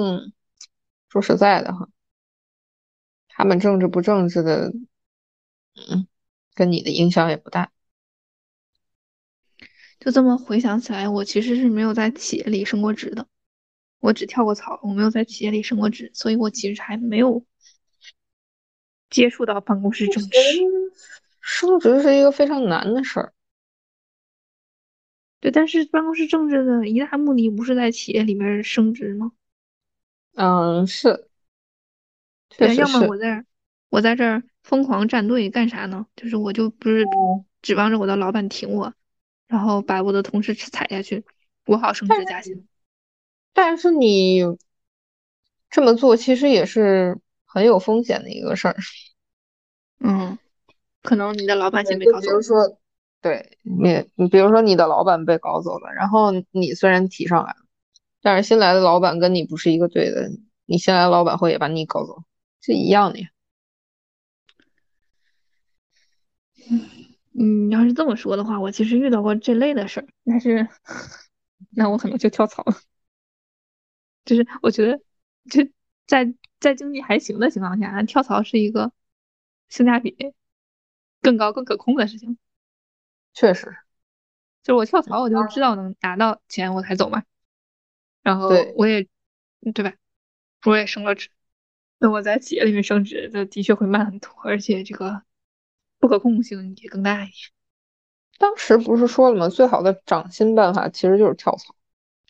[1.09, 1.89] 说实在的哈，
[3.27, 4.71] 他们政治不政治的，
[5.73, 6.07] 嗯，
[6.53, 7.71] 跟你的影响也不大。
[9.99, 13.27] 就这么回想起来，我其实是没有在企业里升过职的，
[13.99, 17.43] 我只跳过槽，我没有在企业里升过职，所以我其实还没有
[19.11, 20.39] 接触到办公室政治。
[21.39, 23.33] 升职是一个非常难的事儿。
[25.39, 29.31] 对，但是办公室政治的一大目的不是在企业里面升职吗？
[30.35, 31.27] 嗯，是。
[32.57, 33.43] 对，要么我在
[33.89, 36.05] 我在这儿疯狂站队干啥呢？
[36.15, 37.05] 就是我就不是
[37.61, 38.93] 指望着我的老板挺我，
[39.47, 41.25] 然后把我的同事踩下去，
[41.65, 42.67] 我好升职加薪。
[43.53, 44.41] 但是你
[45.69, 47.17] 这么做其实也是
[47.53, 48.75] 很有风险的一个事儿。
[49.99, 50.37] 嗯，
[51.03, 52.27] 可能你的老板先被搞走。
[52.27, 52.77] 比如说
[53.21, 57.57] 对你，你比如说你的老板被搞走了，然后你虽然提上来了，
[58.21, 60.29] 但是新来的老板跟你不是一个队的，
[60.65, 62.23] 你新来的老板会也把你搞走，
[62.61, 63.27] 是一样的呀。
[67.33, 70.67] 嗯你，要是这么说的话，我其实遇到过这类的事儿，但是
[71.71, 72.75] 那我可能就跳槽了。
[74.25, 74.97] 就是我觉得，
[75.49, 75.67] 就
[76.11, 78.91] 在在经济还行的情况下，跳槽是一个
[79.69, 80.13] 性价比
[81.21, 82.37] 更高、更可控的事情。
[83.33, 83.77] 确实，
[84.61, 87.23] 就是我跳槽，我就知道能拿到钱，我才走嘛。
[88.23, 89.07] 然后我也，
[89.73, 89.93] 对吧？
[90.65, 91.29] 我也升了职，
[91.97, 95.23] 那我在企业里面升职，的的确会慢很多，而且这个
[95.97, 97.35] 不可控性也更大一点。
[98.37, 99.47] 当时不是说了吗？
[99.47, 101.73] 最好的涨薪办法其实就是跳槽，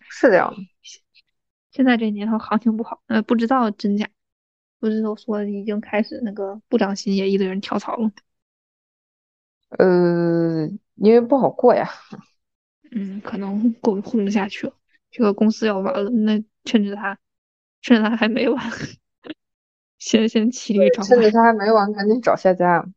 [0.07, 0.61] 是这样的。
[1.71, 4.09] 现在这年头行情不好，呃，不知道真假，
[4.79, 8.11] 不知道说已经开始那个不涨薪也一堆人跳槽了。
[9.69, 10.69] 呃。
[10.95, 11.89] 因为不好过呀，
[12.91, 14.73] 嗯，可能过混不下去了，
[15.09, 17.17] 这个公司要完了，那趁着他，
[17.81, 18.71] 趁着他还没完，
[19.97, 22.87] 先先骑驴找马，趁着他还没完，赶紧找下家。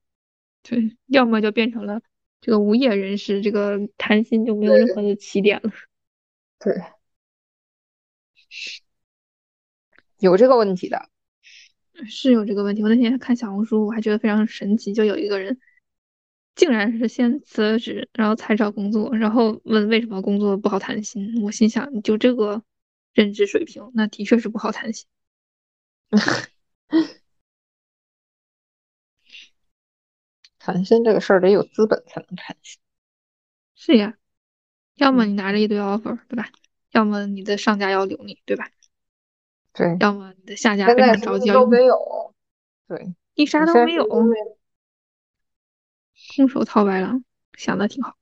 [0.62, 2.02] 对，要么就变成了
[2.42, 5.70] 这个无业人士，这个谈心就没有任何的起点了。
[6.58, 6.82] 对，
[10.18, 11.10] 有这个问题的，
[12.06, 12.82] 是有这个问题。
[12.82, 15.60] 我那天看小红书，我还觉得非常神奇，就有一个人。
[16.54, 21.42] 竟然是先辞了职，然后才找工作，然后问为什么工作不好谈心。
[21.42, 22.62] 我心想，就这个
[23.12, 25.08] 认知水平，那的确是不好谈心。
[30.60, 32.78] 谈心这个事儿得有资本才能谈薪。
[33.74, 34.16] 是呀，
[34.94, 36.48] 要么你拿着一堆 offer，对吧？
[36.94, 38.70] 要么你的上家要留你，对吧？
[39.72, 39.96] 对。
[39.98, 42.32] 要么你的下家非常着急要都没有。
[42.86, 43.14] 对。
[43.34, 44.06] 你啥都没有。
[46.36, 47.24] 空手套白狼，
[47.58, 48.14] 想的挺好。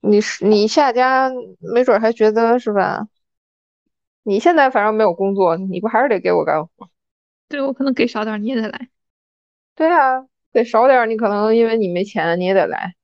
[0.00, 1.30] 你是你下家
[1.60, 3.06] 没准还觉得是吧？
[4.24, 6.90] 你现在反正没有工作，你不还是得给我干活？
[7.48, 8.90] 对我可能给少点你也得来。
[9.76, 12.96] 对啊，给少点你可能因为你没钱你也得来，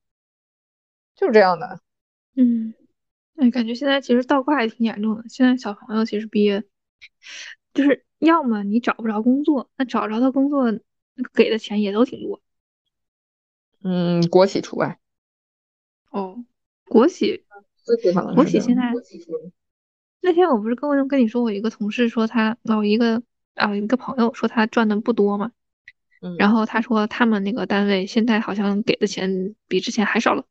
[1.15, 1.79] 就是这样的。
[2.35, 2.73] 嗯，
[3.35, 5.23] 哎，感觉现在其实倒挂也挺严重的。
[5.27, 6.63] 现在小朋友其实毕业，
[7.73, 10.79] 就是要么你找不着工作，那找着的工作
[11.33, 12.41] 给的钱也都挺多。
[13.83, 14.99] 嗯，国企除外。
[16.11, 16.45] 哦，
[16.85, 17.43] 国企，
[18.35, 18.93] 国企现在。
[20.21, 23.21] 那天我不是跟我跟你说，我一个同事说他，我一个
[23.55, 25.51] 啊一个朋友说他赚的不多嘛。
[26.21, 26.37] 嗯。
[26.37, 30.45] 然后他说他们那个单位现在好像给的钱比之前还少了。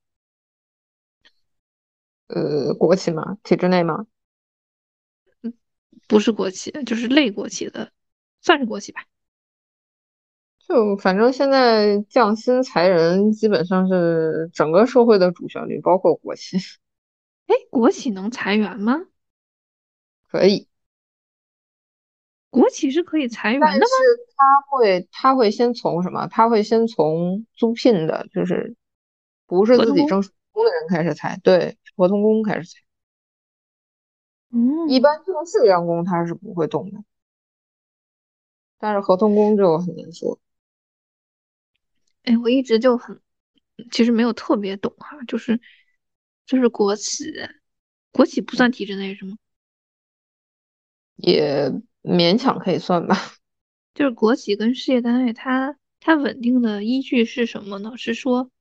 [2.34, 3.36] 呃，国企吗？
[3.42, 4.06] 体制内吗？
[5.42, 5.52] 嗯，
[6.08, 7.92] 不是国企，就是类国企的，
[8.40, 9.04] 算是国企吧。
[10.66, 16.56] 就反正现在降薪裁人基本上是整个社会的主旋律，包括国企。
[17.48, 19.02] 哎，国企能裁员吗？
[20.30, 20.68] 可以。
[22.48, 23.72] 国企是可以裁员的吗？
[23.72, 23.94] 但是
[24.36, 26.26] 他会，他会先从什么？
[26.28, 28.74] 他会先从租聘的，就是
[29.46, 32.80] 不是自己正式工的人开始裁，对，合同工开始裁。
[34.50, 34.88] 嗯。
[34.88, 37.02] 一般正式员工他是不会动的，
[38.78, 40.38] 但是合同工就很难说。
[42.24, 43.20] 哎，我一直就很，
[43.90, 45.60] 其实没有特别懂哈，就是
[46.46, 47.32] 就是国企，
[48.12, 49.36] 国企不算体制内是吗？
[51.16, 51.72] 也
[52.02, 53.16] 勉强可以算吧。
[53.94, 57.96] 就是国企跟事业单位，它它稳定的依据是什么呢？
[57.96, 58.51] 是说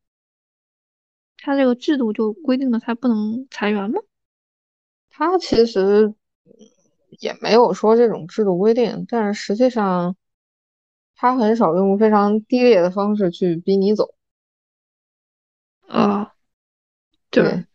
[1.41, 3.99] 它这个制度就规定了它不能裁员吗？
[5.09, 6.13] 它其实
[7.19, 10.15] 也没有说这种制度规定，但是实际上。
[11.13, 14.15] 他很少用非常低劣的方式去逼你走，
[15.85, 16.33] 啊，
[17.29, 17.67] 对，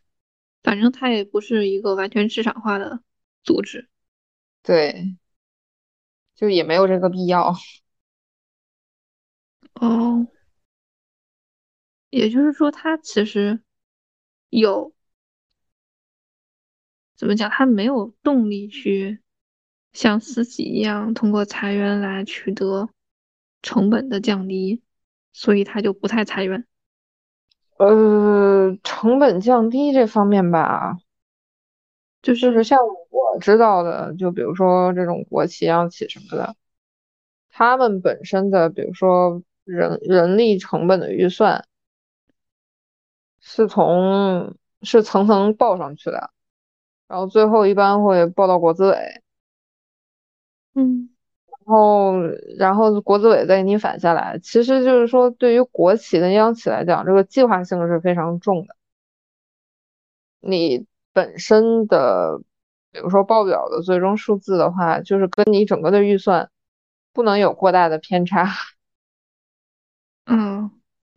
[0.64, 2.99] 反正他也不是一个完全市场化的
[3.45, 3.89] 组织，
[4.64, 5.17] 对，
[6.35, 7.55] 就也没有这个必要。
[9.75, 10.27] 哦，
[12.11, 13.61] 也就是说，他其实
[14.51, 14.93] 有
[17.17, 17.51] 怎么讲？
[17.51, 19.21] 他没有动力去
[19.93, 22.89] 像私企一样通过裁员来取得。
[23.63, 24.81] 成本的降低，
[25.33, 26.65] 所以他就不太裁员。
[27.79, 30.99] 呃，成本降低这方面吧，
[32.23, 32.79] 就是像
[33.11, 36.55] 我知道的，就比如说这种国企、央企什么的，
[37.51, 41.67] 他们本身的，比如说人人力成本的预算，
[43.49, 46.32] 是从是层层报上去的，
[47.07, 49.22] 然后最后一般会报到国资委。
[50.74, 51.11] 嗯。
[51.47, 52.18] 然后，
[52.59, 54.38] 然后国资委再给你返下来。
[54.40, 58.76] 其实就是说，对于国企跟央企来讲，这个计划性是非常重的。
[60.40, 62.40] 你本身的，
[62.90, 66.51] 比如说报表的最终数字的话，就是跟你整个的预算
[67.12, 68.49] 不能有过大的偏差。
[70.26, 70.70] 嗯，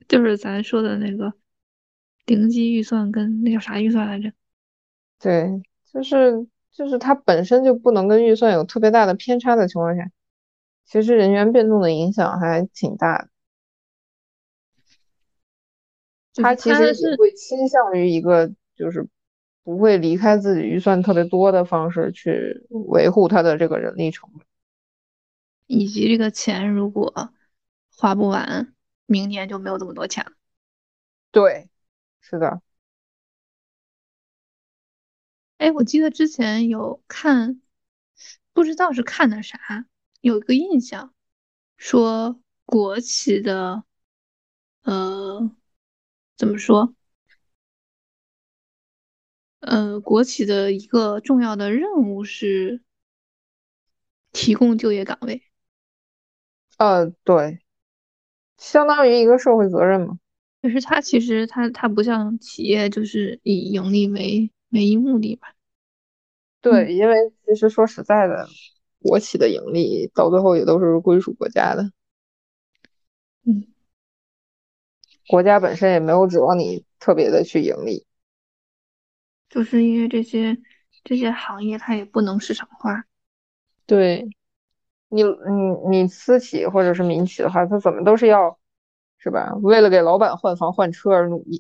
[0.08, 1.34] 就是咱说的那个
[2.30, 4.32] 顶级预算跟那叫啥预算来着？
[5.20, 10.12] 对，就是就是它本身就不能跟预算有特别大的偏差的情况下。
[10.86, 13.30] 其实人员变动的影响还挺大的，
[16.36, 19.08] 他其实是会倾向于一个就是
[19.64, 24.46] 不会离开自己预算特别多的方式去维护他的这个人力成本，
[25.66, 27.34] 以及这个钱如果
[27.96, 28.74] 花不完，
[29.08, 30.32] 明年就没有这么多钱了。
[31.32, 31.70] 对，
[32.22, 32.62] 是的。
[35.58, 37.62] 哎，我记得之前有看，
[38.54, 39.86] 不知道是看的啥。
[40.22, 41.14] 有一个印象，
[41.78, 43.84] 说国企的，
[44.84, 45.52] 呃，
[46.38, 46.96] 怎么说？
[49.60, 52.82] 呃，国企的一个重要的任务是
[54.32, 55.44] 提供就业岗位。
[56.78, 57.60] 呃，对，
[58.58, 60.20] 相当于一个社会责任嘛。
[60.62, 65.54] 就是它其实它它不像企业，就是以盈利为唯一目的吧？
[66.62, 68.48] 对，因为其实说实在的。
[69.02, 71.90] 国企的盈利到最后也都是归属国家的。
[73.46, 73.66] 嗯，
[75.26, 78.06] 国家本身也没有指望你特别的去盈利，
[79.50, 80.58] 就是因为这些
[81.06, 83.06] 这些行业它也不能市场化。
[83.86, 84.28] 对，
[85.08, 88.60] 你你你私企或者是民企的话，它怎么都是要，
[89.20, 89.54] 是吧？
[89.62, 91.60] 为了给老板换房换车而努力。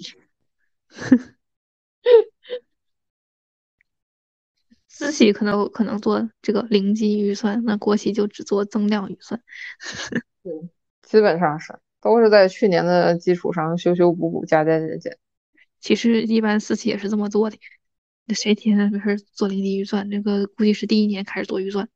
[4.87, 9.41] 私企可能可能做这个零基预算，那国企就只做增量预算。
[10.43, 10.51] 对，
[11.03, 15.17] 基本上是都是在去年的基础上修修补补、加加减减。
[15.79, 17.57] 其实一般私企也是这么做的。
[18.25, 20.09] 那谁天天没事做零基预算？
[20.09, 21.87] 那个估计是第一年开始做预算。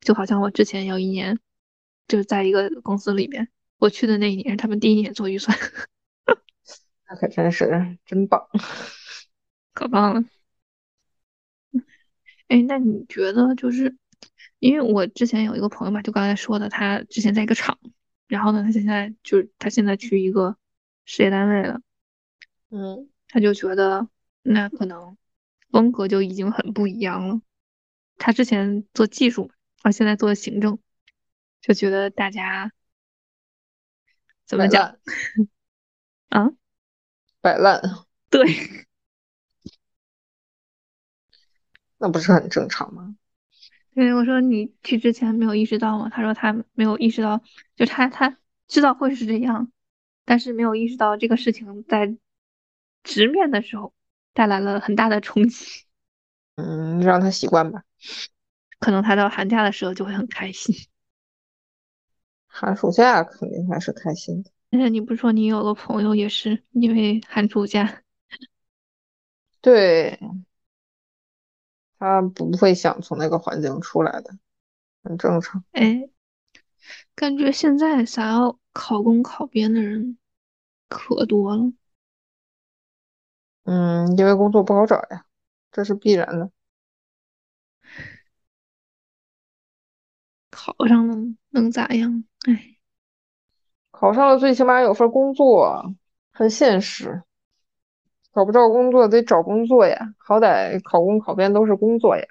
[0.00, 1.38] 就好像我之前有一年，
[2.08, 3.48] 就是在一个公司里边，
[3.78, 5.56] 我去的那一年，他们第一年做预算，
[7.08, 8.48] 那可真是真棒，
[9.74, 10.24] 可棒了。
[12.48, 13.96] 哎，那你觉得就是，
[14.58, 17.78] 因为我之前有一个朋友嘛，就刚才说的，他之前在一个厂，
[18.28, 20.56] 然后呢，他现在就是他现在去一个
[21.04, 21.80] 事业单位了，
[22.70, 24.08] 嗯，他就觉得
[24.42, 25.16] 那可能
[25.70, 27.40] 风格就已经很不一样了。
[28.16, 29.50] 他之前做技术。
[29.82, 30.80] 而现在做行政，
[31.60, 32.72] 就觉得大家
[34.46, 34.96] 怎么讲
[36.30, 36.50] 啊？
[37.40, 37.80] 摆烂。
[38.30, 38.44] 对，
[41.98, 43.16] 那不是很正常吗？
[43.94, 46.08] 对，我说你去之前没有意识到吗？
[46.10, 47.42] 他说他没有意识到，
[47.76, 48.36] 就他他
[48.68, 49.72] 知道会是这样，
[50.24, 52.16] 但是没有意识到这个事情在
[53.02, 53.94] 直面的时候
[54.32, 55.84] 带来了很大的冲击。
[56.56, 57.84] 嗯，让他习惯吧。
[58.78, 60.74] 可能他到寒假的时候就会很开心，
[62.58, 64.50] 寒暑假肯定还是开心的。
[64.70, 68.02] 而且你不说你有个朋友也是因为寒暑假？
[69.60, 70.18] 对，
[71.98, 74.36] 他不会想从那个环境出来的，
[75.04, 75.62] 很正常。
[75.72, 76.08] 哎，
[77.14, 80.18] 感觉现在想要考公考编的人
[80.88, 81.72] 可多了。
[83.64, 85.26] 嗯，因为工作不好找呀，
[85.72, 86.50] 这是必然的。
[90.66, 91.14] 考上了
[91.50, 92.24] 能咋样？
[92.48, 92.76] 哎，
[93.92, 95.94] 考上了最起码有份工作，
[96.32, 97.22] 很现实。
[98.34, 102.24] 找不着工作得找工作呀，好歹考公考编都是工作呀。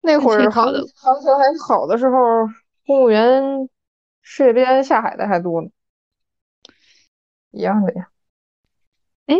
[0.00, 0.62] 那会儿行
[0.96, 2.16] 行情还好的时候，
[2.86, 3.68] 公务员
[4.20, 5.68] 事业编下海的还多呢，
[7.52, 8.10] 一样的呀。
[9.26, 9.36] 哎，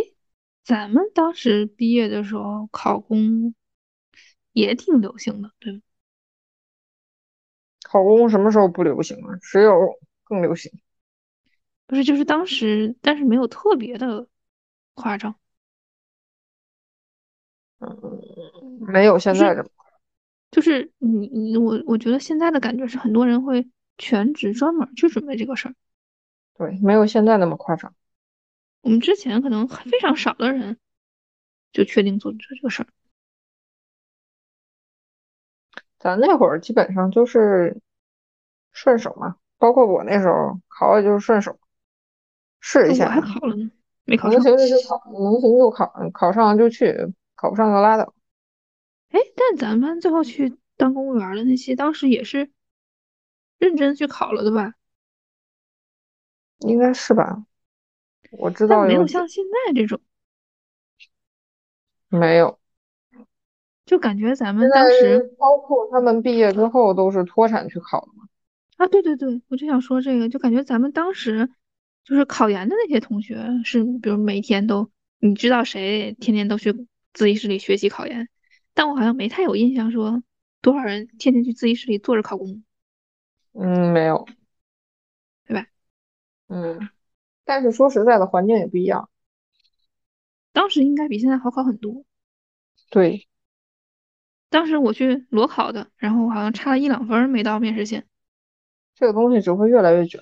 [0.63, 3.53] 咱们当时毕业的时候考公
[4.53, 5.81] 也挺流行的，对吧？
[7.87, 9.37] 考公什么时候不流行了？
[9.37, 10.71] 只有更流行。
[11.85, 14.27] 不是，就是当时，但是没有特别的
[14.95, 15.35] 夸张。
[17.79, 17.95] 嗯，
[18.79, 19.69] 没有现在这么。
[20.49, 23.69] 就是你你我，我觉得现在的感觉是很多人会
[23.99, 25.75] 全职专门去准备这个事儿。
[26.57, 27.93] 对，没有现在那么夸张。
[28.81, 30.79] 我们之前可能非常少的人
[31.71, 32.87] 就确定做这个事儿。
[36.05, 37.81] 咱那会儿基本上就是
[38.73, 41.57] 顺手嘛，包括我那时候考也就是顺手
[42.59, 43.05] 试一下。
[43.05, 43.71] 我还考了呢，
[44.03, 44.43] 没考上。
[44.43, 46.95] 能行就考，能行就考，考上就去，
[47.33, 48.13] 考不上就拉倒。
[49.09, 52.51] 哎，但咱们最后去当公务员的那些，当时也是
[53.57, 54.75] 认真去考了的吧？
[56.59, 57.43] 应该是吧？
[58.29, 59.99] 我知道没有像现在这种，
[62.09, 62.59] 没有。
[63.85, 68.27] 就感觉咱们当时，包括他们毕业之后都是脱产去考的嘛。
[68.77, 71.49] 啊，对对对，我就想说这个，就感觉咱们当时
[72.03, 76.73] 就是考研的那些同学，是比如每天都，你知道谁天天都去
[77.13, 78.27] 自习室里学习考研，
[78.73, 80.23] 但我好像没太有印象说
[80.61, 82.63] 多少人天天去自习室里坐着考公。
[83.53, 84.25] 嗯，没有，
[85.47, 85.67] 对吧？
[86.49, 86.89] 嗯，
[87.45, 89.09] 但是说实在的，环境也不一样。
[90.51, 92.03] 当时应该比现在好考很多。
[92.89, 93.27] 对。
[94.55, 98.05] 当时我去裸考的，然后好像差了一两分没到面试线。
[98.95, 100.21] 这个东西只会越来越卷。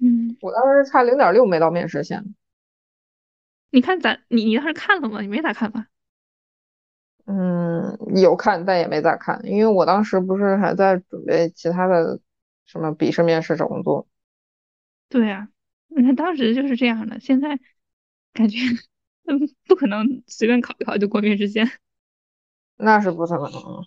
[0.00, 2.36] 嗯，我当时差零点六没到面试线。
[3.70, 5.20] 你看咱你你当时看了吗？
[5.22, 5.88] 你没咋看吧？
[7.24, 12.20] 嗯，有看，但也没咋看，因为我当时不是还在准备其他的
[12.64, 14.06] 什么笔试面试找工作。
[15.08, 15.48] 对呀，
[15.88, 17.58] 你看当时就是这样的，现在
[18.32, 18.58] 感觉
[19.24, 21.68] 嗯 不可能随便考一考就过面试线。
[22.76, 23.86] 那是不可能。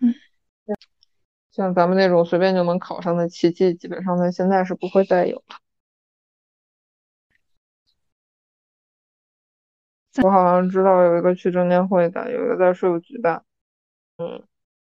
[0.00, 0.14] 嗯，
[1.50, 5.56] 像咱们那种随便就能考上的奇迹，基本上在现在是不会再有了。
[10.22, 13.44] 我好像知道有一个去证监会的，有一个在税务局的。
[14.16, 14.44] 嗯，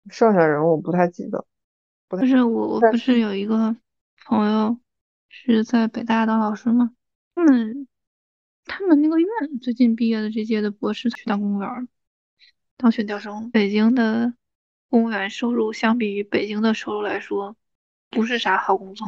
[0.10, 1.46] 剩下人我不太记得。
[2.08, 3.76] 不是我，我不是有一个
[4.26, 4.78] 朋友，
[5.28, 6.92] 是在北大当老师吗？
[7.36, 7.88] 他们
[8.70, 9.28] 他们那个院
[9.60, 11.88] 最近毕业的这届的博士去当公务员，
[12.78, 13.50] 当选调生。
[13.50, 14.36] 北京的
[14.90, 17.56] 公务员收入相比于北京的收入来说，
[18.12, 19.08] 不是啥好工作。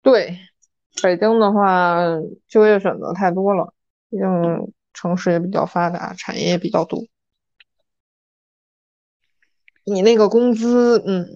[0.00, 0.38] 对，
[1.02, 2.02] 北京的话
[2.48, 3.74] 就业选择太多了，
[4.08, 7.04] 毕竟城市也比较发达，产业也比较多。
[9.84, 11.26] 你那个工资，嗯，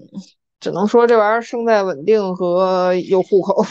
[0.58, 3.62] 只能说这玩意儿胜在稳定和有户口。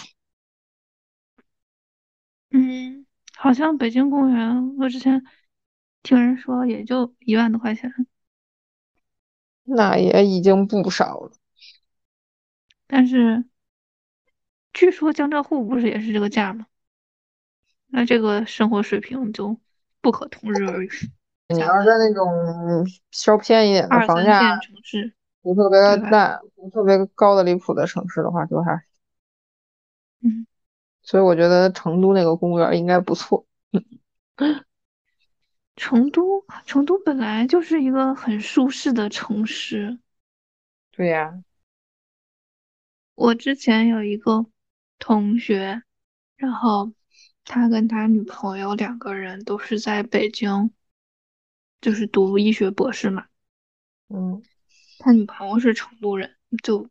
[3.38, 5.24] 好像北京公务员，我之前
[6.04, 7.92] 听人说也就一万多块钱，
[9.64, 11.32] 那也已经不少了。
[12.88, 13.44] 但是
[14.74, 16.68] 据说江浙沪不是也是这个价吗？
[17.88, 19.58] 那这个生活水平就
[20.02, 20.90] 不可同日而语。
[21.50, 25.80] 你要是在那种稍偏一点的房价，城市不特别
[26.10, 28.84] 大、不特别高的离谱的城市的话，就还，
[30.22, 30.46] 嗯，
[31.06, 33.48] 所以我觉得成都那个公务员应该不错。
[35.78, 40.00] 成都，成都本来就是一个很舒适的城市。
[40.92, 41.42] 对呀，
[43.14, 44.46] 我之前有一个
[45.00, 45.84] 同学，
[46.36, 46.92] 然后
[47.46, 50.72] 他跟他女朋友两个人都是在北京。
[51.82, 53.28] 就是读医学博士嘛，
[54.08, 54.42] 嗯，
[54.98, 56.90] 他女朋友是成都人，就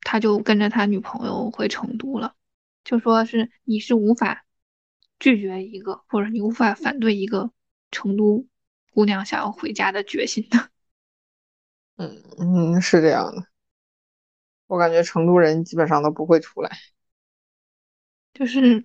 [0.00, 2.34] 他就跟着他女朋友回成都了，
[2.84, 4.44] 就说是你是无法
[5.18, 7.50] 拒绝一个，或者你无法反对一个
[7.90, 8.46] 成都
[8.92, 10.70] 姑娘想要回家的决心的。
[11.96, 13.46] 嗯嗯，是这样的，
[14.66, 16.70] 我感觉成都人基本上都不会出来，
[18.34, 18.84] 就是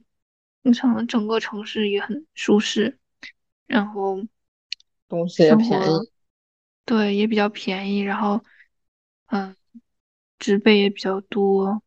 [0.62, 3.00] 你想整个城市也很舒适，
[3.66, 4.22] 然后。
[5.10, 6.12] 东西也便宜，
[6.84, 8.02] 对，也比较便宜。
[8.02, 8.44] 然后，
[9.28, 9.56] 嗯，
[10.38, 11.82] 植被也比较多，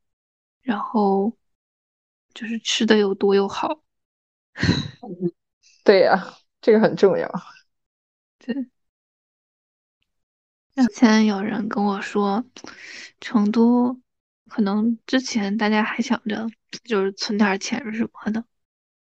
[0.62, 1.36] 然后
[2.34, 3.82] 就是吃的又多又好。
[5.84, 7.30] 对呀，这个很重要。
[8.38, 8.70] 对。
[10.74, 12.44] 之前有人跟我说，
[13.20, 14.00] 成都
[14.48, 16.48] 可能之前大家还想着
[16.84, 18.44] 就是存点钱什么的，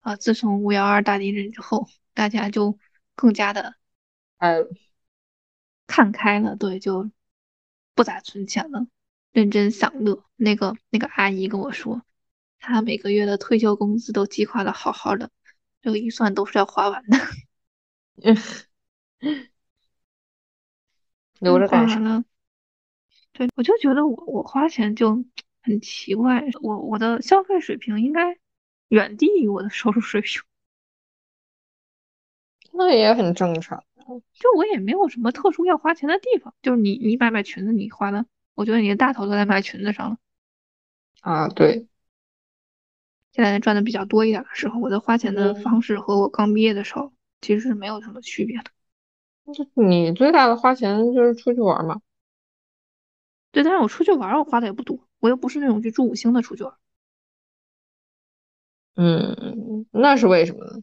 [0.00, 2.78] 啊，自从五幺二大地震之后，大家就
[3.14, 3.76] 更加的。
[4.38, 4.66] 呃，
[5.86, 7.10] 看开了，对，就
[7.94, 8.86] 不咋存钱了，
[9.30, 10.24] 认真享乐。
[10.36, 12.02] 那个那个阿姨跟我说，
[12.62, 15.30] 她每个月的退休工资都计划的好好的，
[15.82, 17.18] 这个预算都是要花完的。
[21.40, 22.24] 留着干啥？
[23.32, 25.24] 对，我就觉得我我花钱就
[25.60, 28.38] 很奇怪，我我的消费水平应该
[28.88, 30.40] 远低于我的收入水平。
[32.72, 33.82] 那也很正常。
[34.34, 40.18] 就我也没有什么特殊要花钱的地方，就是你你买买裙子，你花的，我觉得你的大头都在买裙子上了。
[41.22, 41.88] 啊，对。
[43.32, 48.64] 现在赚的比较多一点的时候，我的花钱的方式和我刚毕业的时候其实是没有什么区别的。
[49.74, 52.00] 你最大的花钱就是出去玩嘛？
[53.50, 56.74] 对，但是我出去玩我花的也不多，我又不是那种去住五星的出去玩。
[58.94, 60.82] 嗯，那是为什么呢？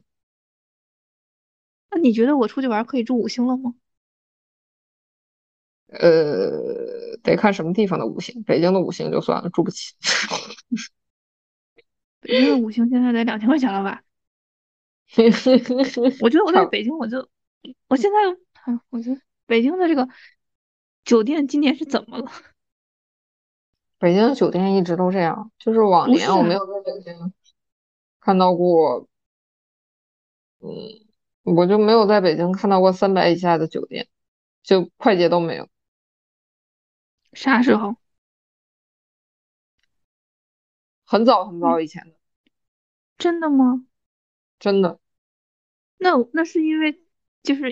[1.92, 3.76] 那你觉得我出去玩可以住五星了吗？
[5.88, 8.44] 呃，得看什么地方的五星。
[8.44, 9.96] 北京的五星就算了，住不起。
[12.22, 14.04] 北京的五星现在得两千块钱了吧？
[16.22, 17.30] 我觉得我在北京，我就
[17.88, 18.18] 我现在，
[18.90, 20.08] 我觉得北京的这个
[21.04, 22.32] 酒店今年是怎么了？
[23.98, 27.34] 北京的酒店一直都这样，就是往年我没有在北京
[28.20, 29.08] 看到过，
[30.60, 31.06] 嗯。
[31.44, 34.08] 我就没有在北京看到过三百以下的酒店，
[34.62, 35.68] 就快捷都没有。
[37.34, 37.96] 啥时候？
[41.10, 42.12] 很早很早以前的。
[43.18, 43.84] 真的吗？
[44.60, 45.00] 真的。
[45.98, 47.02] 那那是因为
[47.42, 47.64] 就是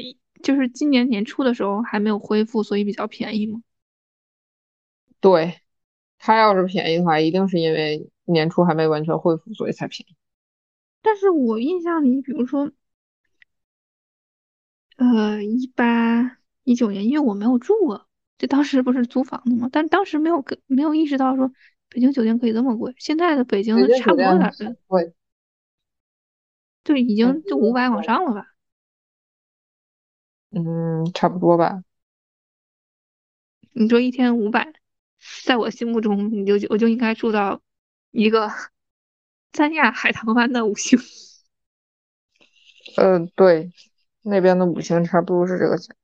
[0.41, 3.61] 就是今年年初的时候还没有恢复，所以比较便宜吗？
[5.19, 5.61] 对，
[6.17, 10.15] 它要是便宜的话，一定是因为年初还没完全恢复，所以才便宜。
[11.03, 12.71] 但是我印象里，比如说。
[14.97, 18.07] 呃，一八一九年，因为我没有住过，
[18.39, 21.51] 就当时不是租房子嘛，但当时没有跟没有意识到说
[21.89, 22.93] 北京酒店可以这么贵。
[22.97, 25.13] 现在的北京差不多点的，贵，
[26.83, 28.47] 就已经就五百往上了吧？
[30.51, 31.83] 嗯，差不多吧。
[33.73, 34.73] 你说一天五百，
[35.45, 37.61] 在我心目中，你就我就应该住到
[38.11, 38.49] 一个
[39.53, 40.99] 三亚海棠湾的五星。
[42.95, 43.71] 嗯， 对。
[44.29, 45.95] 那边的五星差不多是这个钱，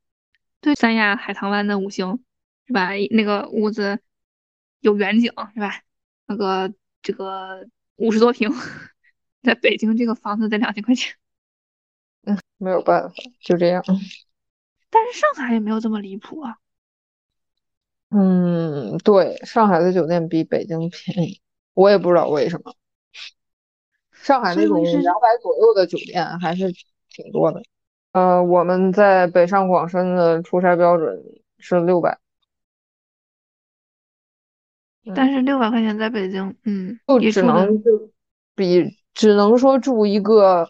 [0.62, 2.24] 对，三亚海棠湾的五星
[2.66, 2.92] 是吧？
[3.12, 4.00] 那个屋子
[4.84, 5.82] 有远景是吧？
[6.28, 7.66] 那个这个
[7.96, 8.52] 五十多平，
[9.42, 11.16] 在北京这个房子得两千块钱。
[12.26, 13.82] 嗯，没有办法，就这样。
[14.92, 16.58] 但是上海也没有这么离谱啊。
[18.10, 21.42] 嗯，对，上海的酒店比北京便宜，
[21.74, 22.76] 我也不知道为什么。
[24.12, 26.74] 上海那种两百左右的酒店还是
[27.10, 27.64] 挺多的。
[28.12, 31.24] 呃，我们在北上广深的出差标准
[31.58, 32.20] 是六百，
[35.16, 38.10] 但是六百块钱在北京，嗯，就只能就
[38.56, 40.70] 比只能说住一个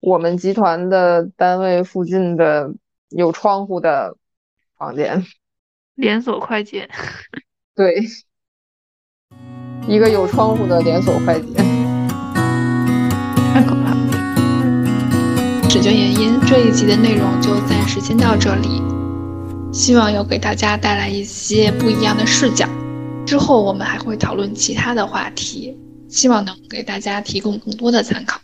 [0.00, 2.72] 我们集团的单位附近的
[3.08, 4.16] 有窗户的
[4.76, 5.24] 房间，
[5.96, 6.88] 连锁快捷，
[7.74, 8.02] 对，
[9.88, 11.46] 一个有窗户的连锁快捷。
[13.52, 13.96] 太可怕了！
[15.68, 18.80] 只就原因，这一集的内容就暂时先到这里，
[19.72, 22.66] 希望有给大家带来一些不一样的视角。
[23.24, 25.76] 之后我们还会讨论其他的话题，
[26.08, 28.40] 希望能给大家提供更多的参考。